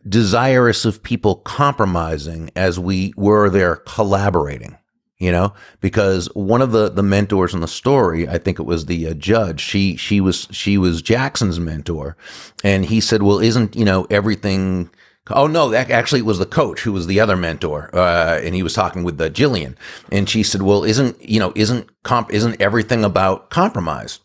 desirous 0.07 0.85
of 0.85 1.03
people 1.03 1.35
compromising 1.35 2.49
as 2.55 2.79
we 2.79 3.13
were 3.15 3.49
there 3.49 3.77
collaborating 3.77 4.77
you 5.17 5.31
know 5.31 5.53
because 5.79 6.25
one 6.33 6.61
of 6.61 6.71
the 6.71 6.89
the 6.89 7.03
mentors 7.03 7.53
in 7.53 7.61
the 7.61 7.67
story 7.67 8.27
i 8.27 8.37
think 8.37 8.59
it 8.59 8.63
was 8.63 8.85
the 8.85 9.07
uh, 9.07 9.13
judge 9.13 9.61
she 9.61 9.95
she 9.95 10.19
was 10.19 10.47
she 10.51 10.77
was 10.77 11.01
jackson's 11.01 11.59
mentor 11.59 12.17
and 12.63 12.85
he 12.85 12.99
said 12.99 13.23
well 13.23 13.39
isn't 13.39 13.75
you 13.75 13.85
know 13.85 14.05
everything 14.09 14.89
Oh 15.29 15.47
no, 15.47 15.73
actually 15.73 16.19
it 16.19 16.25
was 16.25 16.39
the 16.39 16.45
coach 16.45 16.81
who 16.81 16.91
was 16.91 17.07
the 17.07 17.21
other 17.21 17.37
mentor, 17.37 17.89
uh, 17.93 18.41
and 18.43 18.53
he 18.53 18.61
was 18.61 18.73
talking 18.73 19.03
with 19.03 19.17
the 19.17 19.27
uh, 19.27 19.29
Jillian, 19.29 19.77
and 20.11 20.29
she 20.29 20.43
said, 20.43 20.63
"Well, 20.63 20.83
isn't 20.83 21.21
you 21.21 21.39
know 21.39 21.53
isn't 21.55 21.89
comp 22.03 22.33
isn't 22.33 22.59
everything 22.59 23.05
about 23.05 23.49
compromise?" 23.49 24.19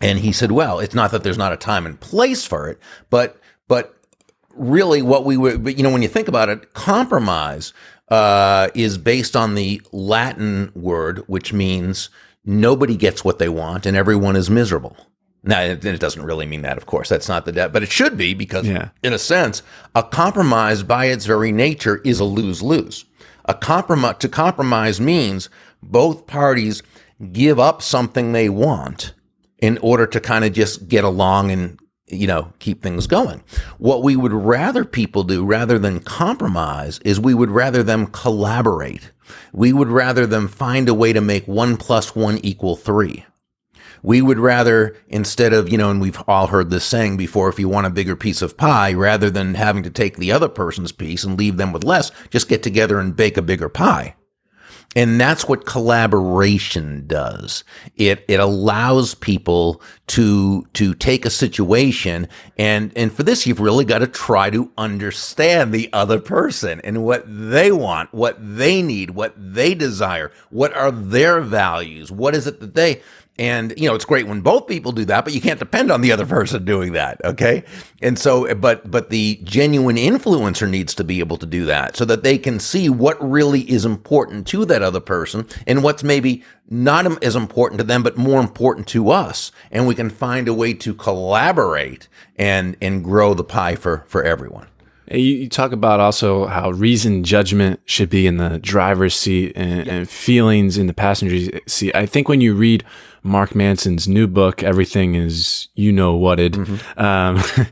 And 0.00 0.18
he 0.18 0.32
said, 0.32 0.52
"Well, 0.52 0.78
it's 0.78 0.94
not 0.94 1.10
that 1.10 1.24
there's 1.24 1.38
not 1.38 1.52
a 1.52 1.56
time 1.56 1.86
and 1.86 1.98
place 1.98 2.44
for 2.44 2.68
it, 2.68 2.78
but 3.10 3.40
but 3.66 3.98
really 4.58 5.02
what 5.02 5.24
we 5.24 5.36
were, 5.36 5.56
but 5.58 5.76
you 5.76 5.82
know, 5.82 5.90
when 5.90 6.02
you 6.02 6.08
think 6.08 6.28
about 6.28 6.48
it, 6.48 6.74
compromise 6.74 7.72
uh, 8.08 8.68
is 8.74 8.98
based 8.98 9.36
on 9.36 9.54
the 9.54 9.80
Latin 9.92 10.72
word, 10.74 11.22
which 11.26 11.52
means 11.52 12.10
nobody 12.44 12.96
gets 12.96 13.24
what 13.24 13.38
they 13.38 13.48
want 13.48 13.86
and 13.86 13.96
everyone 13.96 14.36
is 14.36 14.50
miserable. 14.50 14.96
Now, 15.44 15.62
it, 15.62 15.84
it 15.84 16.00
doesn't 16.00 16.24
really 16.24 16.46
mean 16.46 16.62
that, 16.62 16.76
of 16.76 16.86
course. 16.86 17.08
That's 17.08 17.28
not 17.28 17.44
the 17.44 17.52
debt, 17.52 17.72
but 17.72 17.82
it 17.82 17.92
should 17.92 18.18
be 18.18 18.34
because, 18.34 18.66
yeah. 18.66 18.88
in 19.02 19.12
a 19.12 19.18
sense, 19.18 19.62
a 19.94 20.02
compromise 20.02 20.82
by 20.82 21.06
its 21.06 21.26
very 21.26 21.52
nature 21.52 22.00
is 22.04 22.18
a 22.20 22.24
lose 22.24 22.62
lose. 22.62 23.04
A 23.44 23.54
compromise 23.54 24.16
to 24.18 24.28
compromise 24.28 25.00
means 25.00 25.48
both 25.82 26.26
parties 26.26 26.82
give 27.32 27.58
up 27.58 27.82
something 27.82 28.32
they 28.32 28.48
want 28.48 29.14
in 29.58 29.78
order 29.78 30.06
to 30.06 30.20
kind 30.20 30.44
of 30.44 30.52
just 30.52 30.88
get 30.88 31.04
along 31.04 31.50
and 31.50 31.78
you 32.10 32.26
know, 32.26 32.52
keep 32.58 32.82
things 32.82 33.06
going. 33.06 33.42
What 33.78 34.02
we 34.02 34.16
would 34.16 34.32
rather 34.32 34.84
people 34.84 35.24
do 35.24 35.44
rather 35.44 35.78
than 35.78 36.00
compromise 36.00 36.98
is 37.00 37.20
we 37.20 37.34
would 37.34 37.50
rather 37.50 37.82
them 37.82 38.06
collaborate. 38.06 39.12
We 39.52 39.72
would 39.72 39.88
rather 39.88 40.26
them 40.26 40.48
find 40.48 40.88
a 40.88 40.94
way 40.94 41.12
to 41.12 41.20
make 41.20 41.46
one 41.46 41.76
plus 41.76 42.16
one 42.16 42.38
equal 42.38 42.76
three. 42.76 43.26
We 44.02 44.22
would 44.22 44.38
rather, 44.38 44.96
instead 45.08 45.52
of, 45.52 45.70
you 45.70 45.76
know, 45.76 45.90
and 45.90 46.00
we've 46.00 46.22
all 46.28 46.46
heard 46.46 46.70
this 46.70 46.84
saying 46.84 47.16
before, 47.16 47.48
if 47.48 47.58
you 47.58 47.68
want 47.68 47.86
a 47.86 47.90
bigger 47.90 48.14
piece 48.14 48.42
of 48.42 48.56
pie, 48.56 48.92
rather 48.92 49.28
than 49.28 49.54
having 49.54 49.82
to 49.82 49.90
take 49.90 50.16
the 50.16 50.30
other 50.30 50.48
person's 50.48 50.92
piece 50.92 51.24
and 51.24 51.36
leave 51.36 51.56
them 51.56 51.72
with 51.72 51.82
less, 51.82 52.12
just 52.30 52.48
get 52.48 52.62
together 52.62 53.00
and 53.00 53.16
bake 53.16 53.36
a 53.36 53.42
bigger 53.42 53.68
pie. 53.68 54.14
And 54.96 55.20
that's 55.20 55.46
what 55.46 55.66
collaboration 55.66 57.06
does. 57.06 57.62
It, 57.96 58.24
it 58.26 58.40
allows 58.40 59.14
people 59.14 59.82
to, 60.08 60.66
to 60.72 60.94
take 60.94 61.26
a 61.26 61.30
situation 61.30 62.26
and, 62.58 62.92
and 62.96 63.12
for 63.12 63.22
this, 63.22 63.46
you've 63.46 63.60
really 63.60 63.84
got 63.84 63.98
to 63.98 64.06
try 64.06 64.50
to 64.50 64.70
understand 64.76 65.72
the 65.72 65.88
other 65.92 66.18
person 66.18 66.80
and 66.82 67.04
what 67.04 67.24
they 67.26 67.70
want, 67.70 68.12
what 68.12 68.36
they 68.40 68.82
need, 68.82 69.10
what 69.10 69.34
they 69.36 69.74
desire, 69.74 70.32
what 70.50 70.74
are 70.74 70.90
their 70.90 71.40
values, 71.40 72.10
what 72.10 72.34
is 72.34 72.46
it 72.46 72.60
that 72.60 72.74
they, 72.74 73.00
and, 73.38 73.72
you 73.76 73.88
know, 73.88 73.94
it's 73.94 74.04
great 74.04 74.26
when 74.26 74.40
both 74.40 74.66
people 74.66 74.90
do 74.90 75.04
that, 75.04 75.24
but 75.24 75.32
you 75.32 75.40
can't 75.40 75.60
depend 75.60 75.92
on 75.92 76.00
the 76.00 76.10
other 76.10 76.26
person 76.26 76.64
doing 76.64 76.92
that. 76.92 77.20
Okay. 77.24 77.62
And 78.02 78.18
so, 78.18 78.52
but, 78.56 78.90
but 78.90 79.10
the 79.10 79.38
genuine 79.44 79.96
influencer 79.96 80.68
needs 80.68 80.94
to 80.96 81.04
be 81.04 81.20
able 81.20 81.36
to 81.36 81.46
do 81.46 81.64
that 81.66 81.96
so 81.96 82.04
that 82.06 82.24
they 82.24 82.36
can 82.36 82.58
see 82.58 82.88
what 82.88 83.16
really 83.22 83.60
is 83.70 83.84
important 83.84 84.46
to 84.48 84.64
that 84.64 84.82
other 84.82 85.00
person 85.00 85.46
and 85.66 85.84
what's 85.84 86.02
maybe 86.02 86.42
not 86.68 87.22
as 87.22 87.36
important 87.36 87.78
to 87.78 87.84
them, 87.84 88.02
but 88.02 88.16
more 88.16 88.40
important 88.40 88.88
to 88.88 89.10
us. 89.10 89.52
And 89.70 89.86
we 89.86 89.94
can 89.94 90.10
find 90.10 90.48
a 90.48 90.54
way 90.54 90.74
to 90.74 90.92
collaborate 90.92 92.08
and, 92.36 92.76
and 92.82 93.04
grow 93.04 93.34
the 93.34 93.44
pie 93.44 93.76
for, 93.76 94.04
for 94.08 94.24
everyone. 94.24 94.66
You, 95.10 95.48
talk 95.48 95.72
about 95.72 96.00
also 96.00 96.46
how 96.46 96.70
reason 96.70 97.24
judgment 97.24 97.80
should 97.86 98.10
be 98.10 98.26
in 98.26 98.36
the 98.36 98.58
driver's 98.58 99.14
seat 99.14 99.52
and, 99.56 99.88
and, 99.88 100.08
feelings 100.08 100.76
in 100.76 100.86
the 100.86 100.92
passenger 100.92 101.60
seat. 101.66 101.94
I 101.94 102.04
think 102.04 102.28
when 102.28 102.42
you 102.42 102.54
read 102.54 102.84
Mark 103.28 103.54
Manson's 103.54 104.08
new 104.08 104.26
book, 104.26 104.62
Everything 104.62 105.14
is 105.14 105.68
You 105.74 105.92
Know 105.92 106.16
Whated, 106.16 106.54
mm-hmm. 106.54 107.00
um, 107.00 107.38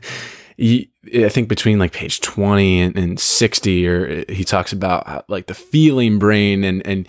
I 0.59 1.29
think 1.29 1.47
between 1.49 1.79
like 1.79 1.93
page 1.93 2.21
20 2.21 2.81
and, 2.81 2.97
and 2.97 3.19
60, 3.19 3.87
or 3.87 4.25
he 4.31 4.43
talks 4.43 4.73
about 4.73 5.07
how, 5.07 5.23
like 5.27 5.47
the 5.47 5.53
feeling 5.53 6.19
brain 6.19 6.63
and, 6.63 6.85
and 6.85 7.07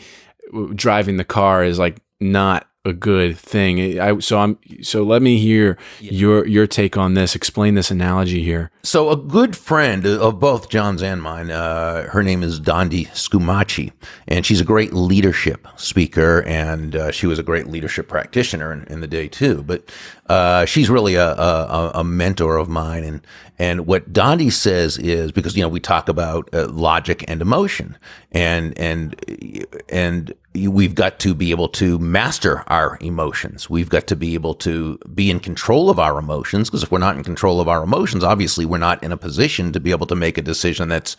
driving 0.74 1.16
the 1.16 1.24
car 1.24 1.64
is 1.64 1.78
like 1.78 2.00
not 2.20 2.66
a 2.88 2.92
good 2.92 3.38
thing. 3.38 4.00
I, 4.00 4.18
so 4.18 4.38
I'm 4.38 4.58
so 4.82 5.02
let 5.02 5.22
me 5.22 5.38
hear 5.38 5.78
yeah. 6.00 6.10
your 6.10 6.46
your 6.46 6.66
take 6.66 6.96
on 6.96 7.14
this. 7.14 7.34
Explain 7.36 7.74
this 7.74 7.90
analogy 7.90 8.42
here. 8.42 8.70
So 8.82 9.10
a 9.10 9.16
good 9.16 9.56
friend 9.56 10.06
of 10.06 10.40
both 10.40 10.70
John's 10.70 11.02
and 11.02 11.22
mine, 11.22 11.50
uh, 11.50 12.08
her 12.08 12.22
name 12.22 12.42
is 12.42 12.58
Dondi 12.58 13.06
Scumaci, 13.08 13.92
and 14.26 14.44
she's 14.44 14.60
a 14.60 14.64
great 14.64 14.92
leadership 14.92 15.68
speaker, 15.76 16.42
and 16.42 16.96
uh, 16.96 17.12
she 17.12 17.26
was 17.26 17.38
a 17.38 17.42
great 17.42 17.66
leadership 17.66 18.08
practitioner 18.08 18.72
in, 18.72 18.84
in 18.84 19.00
the 19.00 19.06
day 19.06 19.28
too. 19.28 19.62
But 19.62 19.92
uh, 20.28 20.64
she's 20.64 20.90
really 20.90 21.14
a, 21.14 21.32
a, 21.32 21.92
a, 21.96 22.04
mentor 22.04 22.56
of 22.56 22.68
mine, 22.68 23.04
and 23.04 23.26
and 23.58 23.86
what 23.86 24.12
Dondi 24.12 24.52
says 24.52 24.98
is 24.98 25.32
because 25.32 25.56
you 25.56 25.62
know 25.62 25.68
we 25.68 25.80
talk 25.80 26.08
about 26.08 26.48
uh, 26.52 26.68
logic 26.68 27.24
and 27.28 27.40
emotion, 27.40 27.96
and 28.32 28.76
and 28.78 29.14
and 29.88 30.34
we've 30.54 30.94
got 30.94 31.18
to 31.20 31.34
be 31.34 31.50
able 31.50 31.68
to 31.68 31.98
master 31.98 32.64
our 32.68 32.98
emotions. 33.00 33.68
We've 33.68 33.88
got 33.88 34.06
to 34.08 34.16
be 34.16 34.34
able 34.34 34.54
to 34.56 34.98
be 35.14 35.30
in 35.30 35.40
control 35.40 35.90
of 35.90 35.98
our 35.98 36.18
emotions 36.18 36.68
because 36.68 36.82
if 36.82 36.90
we're 36.90 36.98
not 36.98 37.16
in 37.16 37.22
control 37.22 37.60
of 37.60 37.68
our 37.68 37.82
emotions, 37.82 38.24
obviously 38.24 38.64
we're 38.64 38.78
not 38.78 39.02
in 39.02 39.12
a 39.12 39.16
position 39.16 39.72
to 39.72 39.80
be 39.80 39.90
able 39.90 40.06
to 40.06 40.14
make 40.14 40.38
a 40.38 40.42
decision 40.42 40.88
that's 40.88 41.16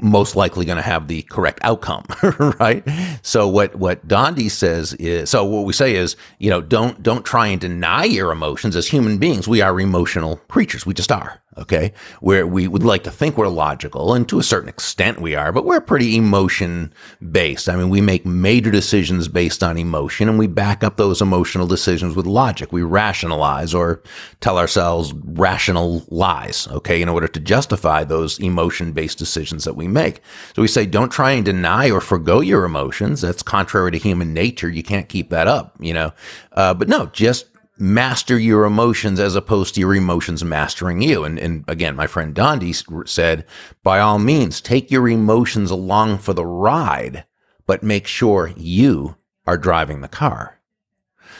most 0.00 0.36
likely 0.36 0.66
going 0.66 0.76
to 0.76 0.82
have 0.82 1.08
the 1.08 1.22
correct 1.22 1.58
outcome, 1.62 2.04
right? 2.60 2.86
So 3.22 3.48
what 3.48 3.74
what 3.76 4.06
Dondi 4.06 4.50
says 4.50 4.92
is 4.94 5.30
so 5.30 5.44
what 5.44 5.64
we 5.64 5.72
say 5.72 5.96
is, 5.96 6.16
you 6.38 6.50
know, 6.50 6.60
don't 6.60 7.02
don't 7.02 7.24
try 7.24 7.46
and 7.46 7.60
deny 7.60 8.04
your 8.04 8.30
emotions 8.30 8.76
as 8.76 8.86
human 8.86 9.18
beings. 9.18 9.48
We 9.48 9.62
are 9.62 9.80
emotional 9.80 10.36
creatures. 10.48 10.84
We 10.84 10.94
just 10.94 11.10
are. 11.10 11.40
Okay. 11.58 11.92
Where 12.20 12.46
we 12.46 12.68
would 12.68 12.84
like 12.84 13.04
to 13.04 13.10
think 13.10 13.36
we're 13.36 13.48
logical 13.48 14.12
and 14.12 14.28
to 14.28 14.38
a 14.38 14.42
certain 14.42 14.68
extent 14.68 15.20
we 15.20 15.34
are, 15.34 15.52
but 15.52 15.64
we're 15.64 15.80
pretty 15.80 16.16
emotion 16.16 16.92
based. 17.30 17.68
I 17.68 17.76
mean, 17.76 17.88
we 17.88 18.02
make 18.02 18.26
major 18.26 18.70
decisions 18.70 19.28
based 19.28 19.62
on 19.62 19.78
emotion 19.78 20.28
and 20.28 20.38
we 20.38 20.48
back 20.48 20.84
up 20.84 20.96
those 20.96 21.22
emotional 21.22 21.66
decisions 21.66 22.14
with 22.14 22.26
logic. 22.26 22.72
We 22.72 22.82
rationalize 22.82 23.72
or 23.72 24.02
tell 24.40 24.58
ourselves 24.58 25.14
rational 25.24 26.04
lies. 26.08 26.68
Okay. 26.68 27.00
In 27.00 27.08
order 27.08 27.28
to 27.28 27.40
justify 27.40 28.04
those 28.04 28.38
emotion 28.38 28.92
based 28.92 29.18
decisions 29.18 29.64
that 29.64 29.76
we 29.76 29.88
make. 29.88 30.20
So 30.54 30.62
we 30.62 30.68
say, 30.68 30.84
don't 30.84 31.10
try 31.10 31.32
and 31.32 31.44
deny 31.44 31.90
or 31.90 32.00
forego 32.00 32.40
your 32.40 32.64
emotions. 32.64 33.22
That's 33.22 33.42
contrary 33.42 33.92
to 33.92 33.98
human 33.98 34.34
nature. 34.34 34.68
You 34.68 34.82
can't 34.82 35.08
keep 35.08 35.30
that 35.30 35.48
up, 35.48 35.74
you 35.80 35.94
know. 35.94 36.12
Uh, 36.52 36.74
but 36.74 36.88
no, 36.88 37.06
just 37.06 37.46
master 37.78 38.38
your 38.38 38.64
emotions 38.64 39.20
as 39.20 39.34
opposed 39.34 39.74
to 39.74 39.80
your 39.80 39.94
emotions 39.94 40.42
mastering 40.44 41.02
you. 41.02 41.24
And, 41.24 41.38
and 41.38 41.64
again, 41.68 41.96
my 41.96 42.06
friend 42.06 42.34
Dondi 42.34 43.08
said, 43.08 43.44
by 43.82 43.98
all 44.00 44.18
means, 44.18 44.60
take 44.60 44.90
your 44.90 45.08
emotions 45.08 45.70
along 45.70 46.18
for 46.18 46.32
the 46.32 46.46
ride, 46.46 47.24
but 47.66 47.82
make 47.82 48.06
sure 48.06 48.52
you 48.56 49.16
are 49.46 49.58
driving 49.58 50.00
the 50.00 50.08
car. 50.08 50.55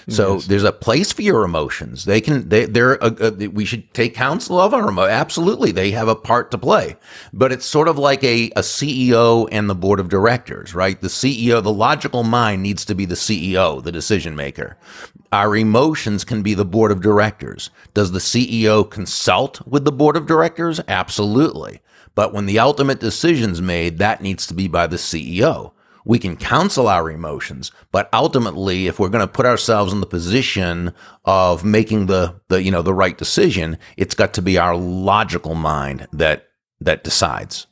So 0.09 0.35
yes. 0.35 0.47
there's 0.47 0.65
a 0.65 0.73
place 0.73 1.13
for 1.13 1.23
your 1.23 1.43
emotions. 1.43 2.05
They 2.05 2.21
can, 2.21 2.49
they, 2.49 2.67
they're, 2.67 2.95
a, 2.95 3.13
a, 3.21 3.49
we 3.49 3.65
should 3.65 3.93
take 3.93 4.15
counsel 4.15 4.61
of 4.61 4.73
our 4.73 4.89
emotions. 4.89 5.13
Absolutely. 5.13 5.73
They 5.73 5.91
have 5.91 6.07
a 6.07 6.15
part 6.15 6.53
to 6.53 6.59
play, 6.59 6.97
but 7.33 7.51
it's 7.51 7.67
sort 7.67 7.89
of 7.89 7.99
like 7.99 8.23
a, 8.23 8.51
a 8.51 8.61
CEO 8.61 9.49
and 9.51 9.69
the 9.69 9.75
board 9.75 9.99
of 9.99 10.09
directors, 10.09 10.75
right? 10.77 11.01
The 11.01 11.09
CEO, 11.09 11.61
the 11.61 11.73
logical 11.73 12.23
mind 12.23 12.63
needs 12.63 12.85
to 12.85 12.95
be 12.95 13.05
the 13.05 13.17
CEO, 13.17 13.83
the 13.83 13.91
decision 13.91 14.37
maker. 14.37 14.77
Our 15.33 15.57
emotions 15.57 16.25
can 16.25 16.43
be 16.43 16.55
the 16.55 16.65
board 16.65 16.93
of 16.93 17.03
directors. 17.03 17.71
Does 17.93 18.13
the 18.13 18.21
CEO 18.21 18.89
consult 18.89 19.67
with 19.67 19.85
the 19.85 19.93
board 19.93 20.17
of 20.17 20.27
directors? 20.27 20.81
Absolutely. 20.87 21.81
But 22.15 22.33
when 22.33 22.47
the 22.47 22.61
ultimate 22.61 23.01
decision's 23.01 23.61
made, 23.61 23.99
that 23.99 24.23
needs 24.23 24.47
to 24.47 24.55
be 24.55 24.69
by 24.69 24.87
the 24.87 24.97
CEO 24.97 25.73
we 26.07 26.21
can 26.21 26.37
counsel 26.37 26.87
our 26.87 27.11
emotions, 27.11 27.73
but 27.91 28.09
ultimately, 28.13 28.87
if 28.87 29.01
we're 29.01 29.09
going 29.09 29.27
to 29.27 29.33
put 29.33 29.45
ourselves 29.45 29.93
in 29.93 30.01
the 30.01 30.07
position 30.07 30.95
of 31.25 31.65
making 31.65 32.07
the, 32.07 32.41
the, 32.49 32.63
you 32.63 32.71
know, 32.71 32.81
the 32.81 32.95
right 32.95 33.19
decision, 33.19 33.77
it's 33.97 34.15
got 34.15 34.33
to 34.35 34.41
be 34.41 34.57
our 34.57 34.77
logical 34.77 35.57
mind 35.57 36.07
that, 36.13 36.47
that 36.81 37.03
decides. 37.03 37.67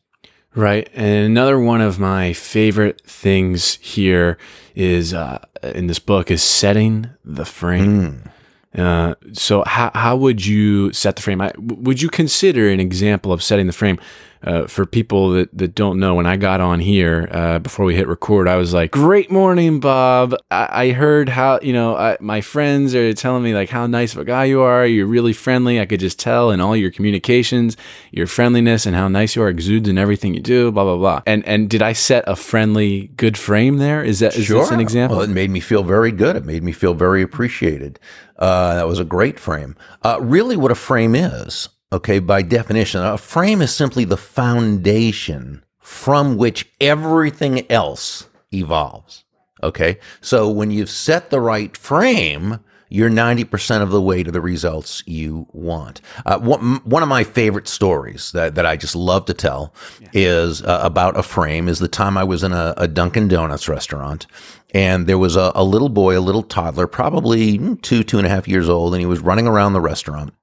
Right. 0.57 0.90
And 0.94 1.27
another 1.27 1.61
one 1.61 1.81
of 1.81 2.01
my 2.01 2.33
favorite 2.33 3.01
things 3.07 3.77
here 3.77 4.37
is, 4.75 5.14
uh, 5.14 5.38
in 5.62 5.87
this 5.87 6.01
book 6.01 6.29
is 6.29 6.42
setting 6.42 7.11
the 7.25 7.44
frame. 7.44 8.23
Mm. 8.25 8.31
Uh, 8.77 9.14
so 9.33 9.62
how 9.66 9.92
how 9.94 10.16
would 10.16 10.44
you 10.44 10.92
set 10.92 11.14
the 11.14 11.23
frame? 11.23 11.40
I, 11.40 11.53
would 11.59 12.03
you 12.03 12.09
consider 12.09 12.68
an 12.68 12.81
example 12.81 13.33
of 13.33 13.40
setting 13.40 13.68
the 13.68 13.73
frame? 13.73 14.01
Uh, 14.45 14.67
for 14.67 14.85
people 14.85 15.31
that, 15.31 15.57
that 15.57 15.75
don't 15.75 15.99
know, 15.99 16.15
when 16.15 16.27
I 16.27 16.37
got 16.37 16.61
on 16.61 16.81
here 16.81 17.29
uh, 17.31 17.59
before 17.59 17.87
we 17.87 17.97
hit 17.97 18.07
record, 18.07 18.47
I 18.47 18.57
was 18.57 18.75
like, 18.75 18.91
"Great 18.91 19.31
morning, 19.31 19.81
Bob. 19.81 20.35
I, 20.51 20.69
I 20.71 20.93
heard 20.93 21.31
how 21.31 21.59
you 21.63 21.73
know 21.73 21.97
I, 21.97 22.19
my 22.21 22.41
friends 22.41 22.95
are 22.95 23.13
telling 23.15 23.43
me 23.43 23.55
like 23.55 23.71
how 23.71 23.87
nice 23.87 24.13
of 24.13 24.19
a 24.19 24.25
guy 24.25 24.45
you 24.45 24.61
are. 24.61 24.87
You're 24.87 25.07
really 25.07 25.33
friendly. 25.33 25.81
I 25.81 25.87
could 25.87 26.01
just 26.01 26.19
tell 26.19 26.51
in 26.51 26.61
all 26.61 26.77
your 26.77 26.91
communications, 26.91 27.77
your 28.11 28.27
friendliness 28.27 28.85
and 28.85 28.95
how 28.95 29.09
nice 29.09 29.35
you 29.35 29.43
are 29.43 29.49
exudes 29.49 29.89
in 29.89 29.97
everything 29.97 30.35
you 30.35 30.41
do. 30.41 30.71
Blah 30.71 30.85
blah 30.85 30.97
blah. 30.97 31.23
And 31.27 31.45
and 31.47 31.71
did 31.71 31.81
I 31.81 31.95
set 31.95 32.25
a 32.27 32.37
friendly, 32.37 33.09
good 33.17 33.39
frame 33.39 33.79
there? 33.79 34.05
Is 34.05 34.19
that 34.21 34.37
is 34.37 34.45
sure. 34.47 34.61
this 34.61 34.71
an 34.71 34.81
example? 34.81 35.17
Well, 35.17 35.25
it 35.25 35.31
made 35.33 35.51
me 35.51 35.61
feel 35.61 35.83
very 35.83 36.13
good. 36.13 36.37
It 36.37 36.45
made 36.45 36.63
me 36.63 36.73
feel 36.73 36.93
very 36.95 37.23
appreciated. 37.23 37.99
Uh, 38.39 38.75
that 38.75 38.89
was 38.89 38.99
a 38.99 39.05
great 39.05 39.39
frame. 39.39 39.77
Uh, 40.03 40.19
really, 40.21 40.57
what 40.57 40.71
a 40.71 40.75
frame 40.75 41.15
is 41.15 41.69
Okay, 41.92 42.18
by 42.18 42.42
definition, 42.42 43.03
a 43.03 43.18
frame 43.18 43.62
is 43.62 43.75
simply 43.75 44.05
the 44.05 44.16
foundation 44.16 45.64
from 45.79 46.37
which 46.37 46.68
everything 46.81 47.70
else 47.70 48.29
evolves. 48.53 49.25
Okay, 49.62 49.99
so 50.20 50.51
when 50.51 50.70
you've 50.70 50.90
set 50.90 51.31
the 51.31 51.40
right 51.40 51.77
frame, 51.77 52.59
you're 52.88 53.11
90% 53.11 53.83
of 53.83 53.90
the 53.90 54.01
way 54.01 54.23
to 54.23 54.31
the 54.31 54.40
results 54.40 55.03
you 55.07 55.47
want. 55.53 56.01
Uh, 56.27 56.38
one, 56.38 56.77
one, 56.85 57.03
of 57.03 57.09
my 57.09 57.25
favorite 57.25 57.66
stories 57.66 58.31
that, 58.33 58.55
that 58.55 58.66
I 58.66 58.77
just 58.77 58.94
love 58.94 59.25
to 59.27 59.35
tell 59.35 59.75
yeah. 60.01 60.09
is 60.12 60.62
uh, 60.62 60.81
about 60.83 61.18
a 61.18 61.23
frame 61.23 61.68
is 61.68 61.79
the 61.79 61.88
time 61.88 62.16
I 62.16 62.25
was 62.25 62.42
in 62.42 62.53
a, 62.53 62.75
a 62.77 62.87
Dunkin' 62.87 63.29
Donuts 63.29 63.68
restaurant 63.68 64.27
and 64.75 65.07
there 65.07 65.18
was 65.18 65.37
a, 65.37 65.53
a 65.55 65.64
little 65.64 65.88
boy, 65.88 66.18
a 66.18 66.20
little 66.20 66.42
toddler, 66.42 66.87
probably 66.87 67.77
two, 67.77 68.03
two 68.05 68.18
and 68.18 68.27
a 68.27 68.31
half 68.31 68.47
years 68.47 68.68
old, 68.68 68.92
and 68.92 69.01
he 69.01 69.07
was 69.07 69.20
running 69.20 69.47
around 69.47 69.73
the 69.73 69.81
restaurant 69.81 70.35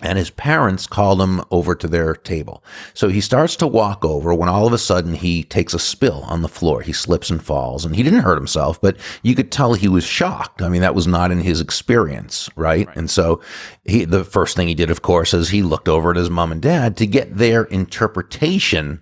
and 0.00 0.18
his 0.18 0.30
parents 0.30 0.86
called 0.86 1.20
him 1.20 1.42
over 1.50 1.74
to 1.74 1.86
their 1.86 2.14
table. 2.14 2.62
So 2.94 3.08
he 3.08 3.20
starts 3.20 3.56
to 3.56 3.66
walk 3.66 4.04
over 4.04 4.34
when 4.34 4.48
all 4.48 4.66
of 4.66 4.72
a 4.72 4.78
sudden 4.78 5.14
he 5.14 5.44
takes 5.44 5.72
a 5.72 5.78
spill 5.78 6.24
on 6.24 6.42
the 6.42 6.48
floor. 6.48 6.82
He 6.82 6.92
slips 6.92 7.30
and 7.30 7.42
falls 7.42 7.84
and 7.84 7.94
he 7.94 8.02
didn't 8.02 8.20
hurt 8.20 8.36
himself, 8.36 8.80
but 8.80 8.96
you 9.22 9.34
could 9.34 9.52
tell 9.52 9.74
he 9.74 9.88
was 9.88 10.04
shocked. 10.04 10.62
I 10.62 10.68
mean, 10.68 10.82
that 10.82 10.94
was 10.94 11.06
not 11.06 11.30
in 11.30 11.40
his 11.40 11.60
experience, 11.60 12.50
right? 12.56 12.86
right. 12.86 12.96
And 12.96 13.10
so 13.10 13.40
he, 13.84 14.04
the 14.04 14.24
first 14.24 14.56
thing 14.56 14.68
he 14.68 14.74
did, 14.74 14.90
of 14.90 15.02
course, 15.02 15.32
is 15.32 15.48
he 15.48 15.62
looked 15.62 15.88
over 15.88 16.10
at 16.10 16.16
his 16.16 16.30
mom 16.30 16.52
and 16.52 16.60
dad 16.60 16.96
to 16.98 17.06
get 17.06 17.36
their 17.36 17.64
interpretation 17.64 19.00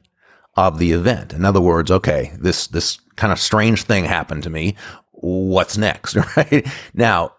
of 0.57 0.79
the 0.79 0.93
event. 0.93 1.33
In 1.33 1.45
other 1.45 1.61
words, 1.61 1.91
okay, 1.91 2.33
this, 2.39 2.67
this 2.67 2.99
kind 3.17 3.33
of 3.33 3.41
strange 3.41 3.85
thing 3.85 4.05
happened 4.05 4.43
to 4.43 4.51
me. 4.51 4.77
What's 5.13 5.79
next? 5.79 6.17
Right 6.37 6.67
now, 6.95 7.33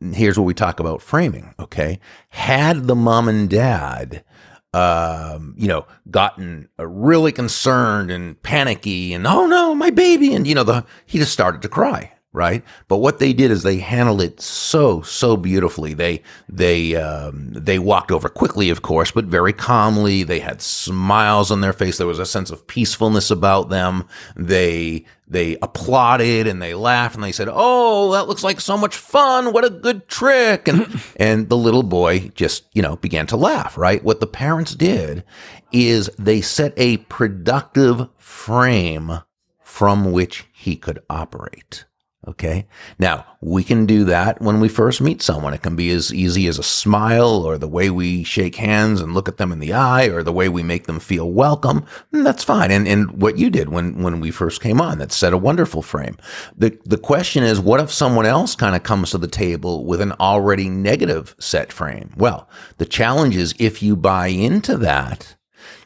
here's 0.00 0.38
what 0.38 0.44
we 0.44 0.54
talk 0.54 0.80
about 0.80 1.02
framing. 1.02 1.54
Okay. 1.58 2.00
Had 2.30 2.86
the 2.86 2.96
mom 2.96 3.28
and 3.28 3.48
dad, 3.48 4.24
um, 4.72 5.54
you 5.56 5.68
know, 5.68 5.86
gotten 6.10 6.68
really 6.78 7.32
concerned 7.32 8.10
and 8.10 8.40
panicky 8.42 9.12
and, 9.12 9.26
oh 9.26 9.46
no, 9.46 9.74
my 9.74 9.90
baby. 9.90 10.34
And, 10.34 10.46
you 10.46 10.54
know, 10.54 10.64
the, 10.64 10.84
he 11.06 11.18
just 11.18 11.32
started 11.32 11.62
to 11.62 11.68
cry 11.68 12.12
right? 12.32 12.62
But 12.88 12.98
what 12.98 13.18
they 13.18 13.32
did 13.32 13.50
is 13.50 13.62
they 13.62 13.78
handled 13.78 14.22
it 14.22 14.40
so 14.40 15.02
so 15.02 15.36
beautifully. 15.36 15.94
They 15.94 16.22
they 16.48 16.94
um, 16.96 17.52
they 17.52 17.78
walked 17.78 18.12
over 18.12 18.28
quickly, 18.28 18.70
of 18.70 18.82
course, 18.82 19.10
but 19.10 19.24
very 19.24 19.52
calmly. 19.52 20.22
They 20.22 20.40
had 20.40 20.62
smiles 20.62 21.50
on 21.50 21.60
their 21.60 21.72
face. 21.72 21.98
There 21.98 22.06
was 22.06 22.18
a 22.18 22.26
sense 22.26 22.50
of 22.50 22.66
peacefulness 22.66 23.30
about 23.30 23.68
them. 23.68 24.06
They 24.36 25.06
they 25.26 25.56
applauded 25.62 26.46
and 26.46 26.60
they 26.60 26.74
laughed 26.74 27.14
and 27.14 27.24
they 27.24 27.32
said, 27.32 27.48
"Oh, 27.50 28.12
that 28.12 28.28
looks 28.28 28.44
like 28.44 28.60
so 28.60 28.76
much 28.76 28.96
fun! 28.96 29.52
What 29.52 29.64
a 29.64 29.70
good 29.70 30.08
trick!" 30.08 30.68
And 30.68 31.00
and 31.16 31.48
the 31.48 31.56
little 31.56 31.82
boy 31.84 32.30
just 32.34 32.64
you 32.72 32.82
know 32.82 32.96
began 32.96 33.26
to 33.28 33.36
laugh. 33.36 33.76
Right? 33.76 34.04
What 34.04 34.20
the 34.20 34.26
parents 34.26 34.74
did 34.74 35.24
is 35.72 36.10
they 36.18 36.40
set 36.40 36.74
a 36.76 36.98
productive 36.98 38.08
frame 38.18 39.20
from 39.62 40.12
which 40.12 40.46
he 40.52 40.76
could 40.76 41.00
operate. 41.08 41.84
Okay. 42.30 42.68
Now 42.96 43.26
we 43.40 43.64
can 43.64 43.86
do 43.86 44.04
that 44.04 44.40
when 44.40 44.60
we 44.60 44.68
first 44.68 45.00
meet 45.00 45.20
someone. 45.20 45.52
It 45.52 45.62
can 45.62 45.74
be 45.74 45.90
as 45.90 46.14
easy 46.14 46.46
as 46.46 46.60
a 46.60 46.62
smile 46.62 47.44
or 47.44 47.58
the 47.58 47.66
way 47.66 47.90
we 47.90 48.22
shake 48.22 48.54
hands 48.54 49.00
and 49.00 49.14
look 49.14 49.28
at 49.28 49.36
them 49.36 49.50
in 49.50 49.58
the 49.58 49.72
eye 49.72 50.04
or 50.04 50.22
the 50.22 50.32
way 50.32 50.48
we 50.48 50.62
make 50.62 50.86
them 50.86 51.00
feel 51.00 51.28
welcome. 51.28 51.84
And 52.12 52.24
that's 52.24 52.44
fine. 52.44 52.70
And, 52.70 52.86
and 52.86 53.10
what 53.20 53.36
you 53.36 53.50
did 53.50 53.70
when, 53.70 54.00
when 54.00 54.20
we 54.20 54.30
first 54.30 54.62
came 54.62 54.80
on, 54.80 54.98
that 54.98 55.10
set 55.10 55.32
a 55.32 55.38
wonderful 55.38 55.82
frame. 55.82 56.16
The, 56.56 56.78
the 56.84 56.98
question 56.98 57.42
is, 57.42 57.58
what 57.58 57.80
if 57.80 57.90
someone 57.90 58.26
else 58.26 58.54
kind 58.54 58.76
of 58.76 58.84
comes 58.84 59.10
to 59.10 59.18
the 59.18 59.26
table 59.26 59.84
with 59.84 60.00
an 60.00 60.12
already 60.20 60.68
negative 60.68 61.34
set 61.40 61.72
frame? 61.72 62.12
Well, 62.16 62.48
the 62.78 62.86
challenge 62.86 63.34
is 63.34 63.56
if 63.58 63.82
you 63.82 63.96
buy 63.96 64.28
into 64.28 64.76
that, 64.76 65.34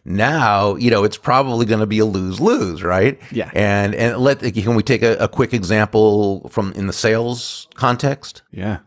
now, 0.04 0.76
you 0.76 0.90
know, 0.90 1.04
it's 1.04 1.16
probably 1.16 1.64
going 1.66 1.80
to 1.80 1.86
be 1.86 1.98
a 1.98 2.04
lose 2.04 2.40
lose, 2.40 2.82
right? 2.82 3.20
Yeah. 3.32 3.50
And 3.54 3.94
and 3.94 4.18
let 4.18 4.40
can 4.40 4.74
we 4.74 4.82
take 4.82 5.02
a, 5.02 5.16
a 5.16 5.28
quick 5.28 5.54
example 5.54 6.48
from 6.50 6.72
in 6.72 6.86
the 6.86 6.92
sales 6.92 7.68
context? 7.74 8.42
Yeah. 8.50 8.78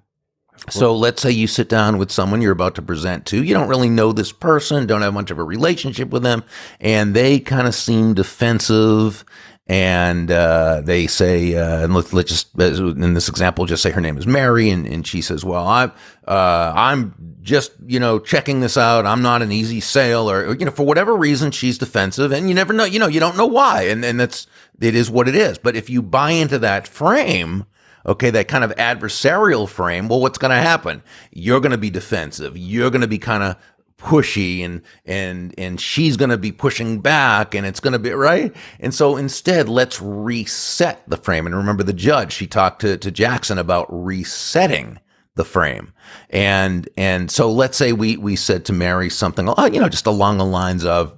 So 0.70 0.96
let's 0.96 1.22
say 1.22 1.32
you 1.32 1.48
sit 1.48 1.70
down 1.70 1.98
with 1.98 2.12
someone 2.12 2.42
you're 2.42 2.52
about 2.52 2.76
to 2.76 2.82
present 2.82 3.26
to. 3.28 3.44
You 3.44 3.54
don't 3.54 3.70
really 3.70 3.90
know 3.90 4.12
this 4.12 4.32
person, 4.32 4.86
don't 4.86 5.02
have 5.02 5.14
much 5.14 5.32
of 5.32 5.40
a 5.40 5.44
relationship 5.44 6.10
with 6.10 6.24
them, 6.24 6.44
and 6.80 7.14
they 7.14 7.40
kind 7.40 7.68
of 7.68 7.76
seem 7.76 8.14
defensive 8.14 9.24
and 9.70 10.32
uh, 10.32 10.82
they 10.82 11.08
say, 11.08 11.56
uh, 11.56 11.84
and 11.84 11.94
let's, 11.94 12.14
let's 12.14 12.32
just 12.32 12.58
in 12.58 13.14
this 13.14 13.28
example, 13.28 13.66
just 13.66 13.84
say 13.84 13.92
her 13.92 14.00
name 14.00 14.18
is 14.18 14.26
Mary, 14.26 14.70
and, 14.70 14.88
and 14.88 15.06
she 15.06 15.22
says, 15.22 15.44
"Well, 15.44 15.68
I'm 15.68 15.92
uh, 16.26 16.72
I'm 16.74 17.14
just 17.42 17.74
you 17.86 18.00
know 18.00 18.18
checking 18.18 18.62
this 18.62 18.78
out. 18.78 19.06
I'm 19.06 19.22
not 19.22 19.42
an 19.42 19.52
easy 19.52 19.82
sale, 19.82 20.32
or, 20.32 20.46
or, 20.46 20.56
you 20.56 20.64
know 20.64 20.72
for 20.72 20.86
whatever 20.86 21.16
reason 21.16 21.52
she's 21.52 21.78
defensive, 21.78 22.32
and 22.32 22.48
you 22.48 22.56
never 22.56 22.72
know, 22.72 22.86
you 22.86 22.98
know, 23.00 23.08
you 23.08 23.20
don't 23.20 23.36
know 23.36 23.46
why, 23.46 23.84
and 23.84 24.06
and 24.06 24.20
that's 24.20 24.48
it 24.80 24.96
is 24.96 25.10
what 25.12 25.28
it 25.28 25.36
is. 25.36 25.58
But 25.58 25.76
if 25.76 25.90
you 25.90 26.02
buy 26.02 26.32
into 26.32 26.60
that 26.60 26.88
frame." 26.88 27.66
okay, 28.06 28.30
that 28.30 28.48
kind 28.48 28.64
of 28.64 28.74
adversarial 28.76 29.68
frame, 29.68 30.08
well, 30.08 30.22
what's 30.22 30.38
going 30.38 30.52
to 30.52 30.56
happen? 30.56 31.04
You're 31.34 31.60
going 31.60 31.74
to 31.74 31.78
be 31.78 31.90
defensive. 31.90 32.58
You're 32.58 32.90
going 32.90 33.02
to 33.02 33.08
be 33.08 33.18
kind 33.18 33.44
of 33.44 33.58
pushy 33.98 34.64
and 34.64 34.82
and 35.06 35.56
and 35.58 35.82
she's 35.82 36.18
going 36.18 36.30
to 36.30 36.38
be 36.38 36.52
pushing 36.52 37.00
back 37.00 37.56
and 37.56 37.66
it's 37.66 37.80
going 37.80 37.94
to 37.94 38.00
be 38.00 38.12
right? 38.12 38.56
And 38.80 38.94
so 38.94 39.18
instead 39.18 39.68
let's 39.70 40.02
reset 40.02 41.04
the 41.10 41.18
frame. 41.18 41.46
And 41.46 41.56
remember 41.56 41.84
the 41.84 41.94
judge 41.94 42.32
she 42.32 42.48
talked 42.48 42.82
to, 42.82 42.98
to 42.98 43.12
jackson 43.12 43.58
about 43.58 43.88
resetting 43.90 45.00
the 45.36 45.46
frame. 45.46 45.94
And 46.30 46.88
and 46.98 47.32
so 47.32 47.52
let's 47.52 47.78
say 47.78 47.94
we 47.94 48.18
we 48.18 48.36
said 48.36 48.66
to 48.66 48.74
mary 48.74 49.10
something 49.10 49.50
uh, 49.50 49.70
you 49.72 49.80
know 49.80 49.90
just 49.90 50.06
along 50.06 50.38
the 50.38 50.46
lines 50.46 50.86
of 50.86 51.18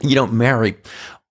you 0.00 0.14
know 0.14 0.26
mary 0.26 0.76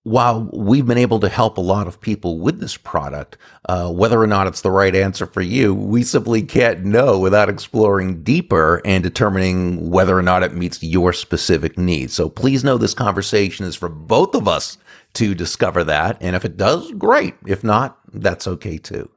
while 0.04 0.48
we've 0.52 0.86
been 0.86 0.98
able 0.98 1.18
to 1.18 1.28
help 1.28 1.56
a 1.56 1.62
lot 1.62 1.86
of 1.86 2.00
people 2.00 2.38
with 2.38 2.60
this 2.60 2.76
product, 2.76 3.38
uh, 3.68 3.90
whether 3.90 4.20
or 4.20 4.26
not 4.26 4.46
it's 4.46 4.60
the 4.60 4.70
right 4.70 4.94
answer 4.94 5.26
for 5.26 5.40
you, 5.40 5.74
we 5.74 6.02
simply 6.02 6.42
can't 6.42 6.84
know 6.84 7.18
without 7.18 7.48
exploring 7.48 8.22
deeper 8.22 8.82
and 8.84 9.02
determining 9.02 9.90
whether 9.90 10.16
or 10.16 10.22
not 10.22 10.42
it 10.42 10.54
meets 10.54 10.82
your 10.82 11.12
specific 11.14 11.78
needs. 11.78 12.12
So 12.12 12.28
please 12.28 12.62
know 12.62 12.76
this 12.76 12.94
conversation 12.94 13.64
is 13.64 13.76
for 13.76 13.88
both 13.88 14.34
of 14.34 14.46
us 14.46 14.76
to 15.14 15.34
discover 15.34 15.82
that. 15.84 16.18
And 16.20 16.36
if 16.36 16.44
it 16.44 16.58
does, 16.58 16.92
great. 16.92 17.34
If 17.46 17.64
not, 17.64 17.98
that's 18.12 18.46
okay 18.46 18.76
too. 18.76 19.10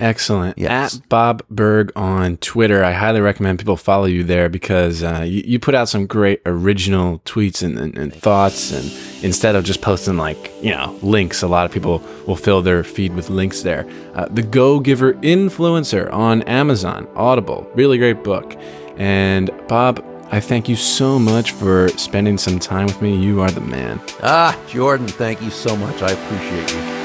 Excellent. 0.00 0.58
Yes. 0.58 0.96
At 0.96 1.08
Bob 1.08 1.42
Burg 1.50 1.92
on 1.94 2.38
Twitter. 2.38 2.82
I 2.82 2.92
highly 2.92 3.20
recommend 3.20 3.58
people 3.58 3.76
follow 3.76 4.06
you 4.06 4.24
there 4.24 4.48
because 4.48 5.02
uh, 5.02 5.22
you, 5.26 5.42
you, 5.44 5.58
put 5.58 5.74
out 5.74 5.90
some 5.90 6.06
great 6.06 6.40
original 6.46 7.18
tweets 7.20 7.62
and, 7.62 7.78
and, 7.78 7.96
and, 7.96 8.14
thoughts. 8.14 8.72
And 8.72 8.90
instead 9.22 9.54
of 9.54 9.64
just 9.64 9.82
posting 9.82 10.16
like, 10.16 10.50
you 10.62 10.70
know, 10.70 10.98
links, 11.02 11.42
a 11.42 11.48
lot 11.48 11.66
of 11.66 11.72
people 11.72 12.02
will 12.26 12.36
fill 12.36 12.62
their 12.62 12.82
feed 12.82 13.14
with 13.14 13.28
links 13.28 13.62
there. 13.62 13.86
Uh, 14.14 14.26
the 14.30 14.42
Go 14.42 14.80
Giver 14.80 15.12
Influencer 15.14 16.10
on 16.12 16.42
Amazon, 16.42 17.06
Audible. 17.14 17.70
Really 17.74 17.98
great 17.98 18.24
book. 18.24 18.56
And 18.96 19.50
Bob, 19.68 20.04
I 20.32 20.40
thank 20.40 20.68
you 20.68 20.76
so 20.76 21.18
much 21.18 21.52
for 21.52 21.88
spending 21.90 22.38
some 22.38 22.58
time 22.58 22.86
with 22.86 23.02
me. 23.02 23.16
You 23.16 23.42
are 23.42 23.50
the 23.50 23.60
man. 23.60 24.00
Ah, 24.22 24.58
Jordan, 24.68 25.08
thank 25.08 25.42
you 25.42 25.50
so 25.50 25.76
much. 25.76 26.02
I 26.02 26.12
appreciate 26.12 26.72
you. 26.72 26.99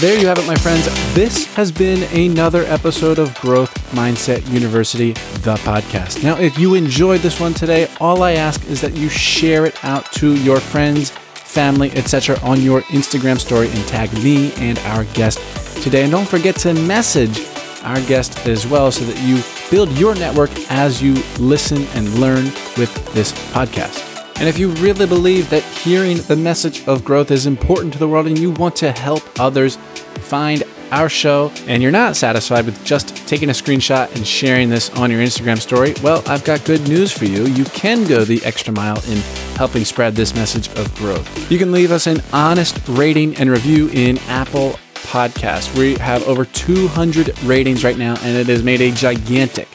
There 0.00 0.16
you 0.16 0.28
have 0.28 0.38
it, 0.38 0.46
my 0.46 0.54
friends. 0.54 0.86
This 1.12 1.52
has 1.54 1.72
been 1.72 2.04
another 2.16 2.62
episode 2.62 3.18
of 3.18 3.34
Growth 3.40 3.74
Mindset 3.90 4.48
University, 4.48 5.14
the 5.40 5.56
podcast. 5.64 6.22
Now, 6.22 6.38
if 6.38 6.56
you 6.56 6.76
enjoyed 6.76 7.20
this 7.20 7.40
one 7.40 7.52
today, 7.52 7.88
all 8.00 8.22
I 8.22 8.34
ask 8.34 8.64
is 8.66 8.80
that 8.80 8.96
you 8.96 9.08
share 9.08 9.66
it 9.66 9.84
out 9.84 10.04
to 10.12 10.36
your 10.36 10.60
friends, 10.60 11.10
family, 11.10 11.90
etc. 11.96 12.38
on 12.44 12.60
your 12.60 12.82
Instagram 12.82 13.40
story 13.40 13.70
and 13.70 13.88
tag 13.88 14.12
me 14.22 14.52
and 14.58 14.78
our 14.80 15.02
guest 15.14 15.40
today. 15.82 16.04
And 16.04 16.12
don't 16.12 16.28
forget 16.28 16.54
to 16.58 16.74
message 16.74 17.40
our 17.82 18.00
guest 18.02 18.46
as 18.46 18.68
well 18.68 18.92
so 18.92 19.04
that 19.04 19.20
you 19.26 19.42
build 19.68 19.90
your 19.98 20.14
network 20.14 20.50
as 20.70 21.02
you 21.02 21.14
listen 21.40 21.82
and 21.94 22.08
learn 22.20 22.44
with 22.76 22.94
this 23.14 23.32
podcast. 23.50 24.04
And 24.38 24.48
if 24.48 24.56
you 24.56 24.68
really 24.74 25.04
believe 25.04 25.50
that 25.50 25.64
hearing 25.64 26.18
the 26.18 26.36
message 26.36 26.86
of 26.86 27.04
growth 27.04 27.32
is 27.32 27.48
important 27.48 27.92
to 27.94 27.98
the 27.98 28.06
world 28.06 28.28
and 28.28 28.38
you 28.38 28.52
want 28.52 28.76
to 28.76 28.92
help 28.92 29.24
others 29.40 29.76
find 30.18 30.64
our 30.90 31.08
show 31.08 31.52
and 31.66 31.82
you're 31.82 31.92
not 31.92 32.16
satisfied 32.16 32.64
with 32.64 32.82
just 32.84 33.14
taking 33.28 33.50
a 33.50 33.52
screenshot 33.52 34.14
and 34.14 34.26
sharing 34.26 34.68
this 34.68 34.90
on 34.90 35.10
your 35.10 35.20
Instagram 35.20 35.58
story, 35.58 35.94
well, 36.02 36.22
I've 36.26 36.44
got 36.44 36.64
good 36.64 36.86
news 36.88 37.12
for 37.12 37.24
you. 37.26 37.46
You 37.46 37.64
can 37.66 38.06
go 38.06 38.24
the 38.24 38.42
extra 38.44 38.72
mile 38.72 39.02
in 39.08 39.18
helping 39.56 39.84
spread 39.84 40.14
this 40.14 40.34
message 40.34 40.68
of 40.78 40.94
growth. 40.96 41.50
You 41.50 41.58
can 41.58 41.72
leave 41.72 41.90
us 41.90 42.06
an 42.06 42.22
honest 42.32 42.80
rating 42.88 43.36
and 43.36 43.50
review 43.50 43.88
in 43.90 44.18
Apple 44.28 44.78
Podcasts. 44.94 45.76
We 45.76 45.94
have 45.96 46.26
over 46.26 46.44
200 46.44 47.38
ratings 47.42 47.84
right 47.84 47.98
now, 47.98 48.16
and 48.22 48.36
it 48.36 48.46
has 48.48 48.62
made 48.62 48.80
a 48.80 48.90
gigantic 48.90 49.68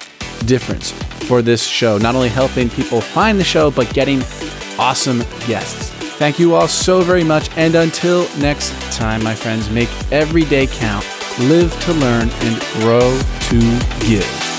difference 0.45 0.91
for 1.27 1.41
this 1.41 1.65
show, 1.65 1.97
not 1.97 2.15
only 2.15 2.29
helping 2.29 2.69
people 2.69 3.01
find 3.01 3.39
the 3.39 3.43
show, 3.43 3.71
but 3.71 3.91
getting 3.93 4.21
awesome 4.77 5.19
guests. 5.47 5.92
Thank 6.23 6.39
you 6.39 6.55
all 6.55 6.69
so 6.69 7.01
very 7.01 7.25
much. 7.25 7.49
And 7.57 7.75
until 7.75 8.29
next 8.37 8.71
time, 8.93 9.21
my 9.25 9.35
friends, 9.35 9.69
make 9.69 9.89
every 10.09 10.45
day 10.45 10.67
count, 10.67 11.05
live 11.37 11.77
to 11.81 11.91
learn, 11.91 12.29
and 12.29 12.61
grow 12.79 13.19
to 13.49 14.07
give. 14.07 14.52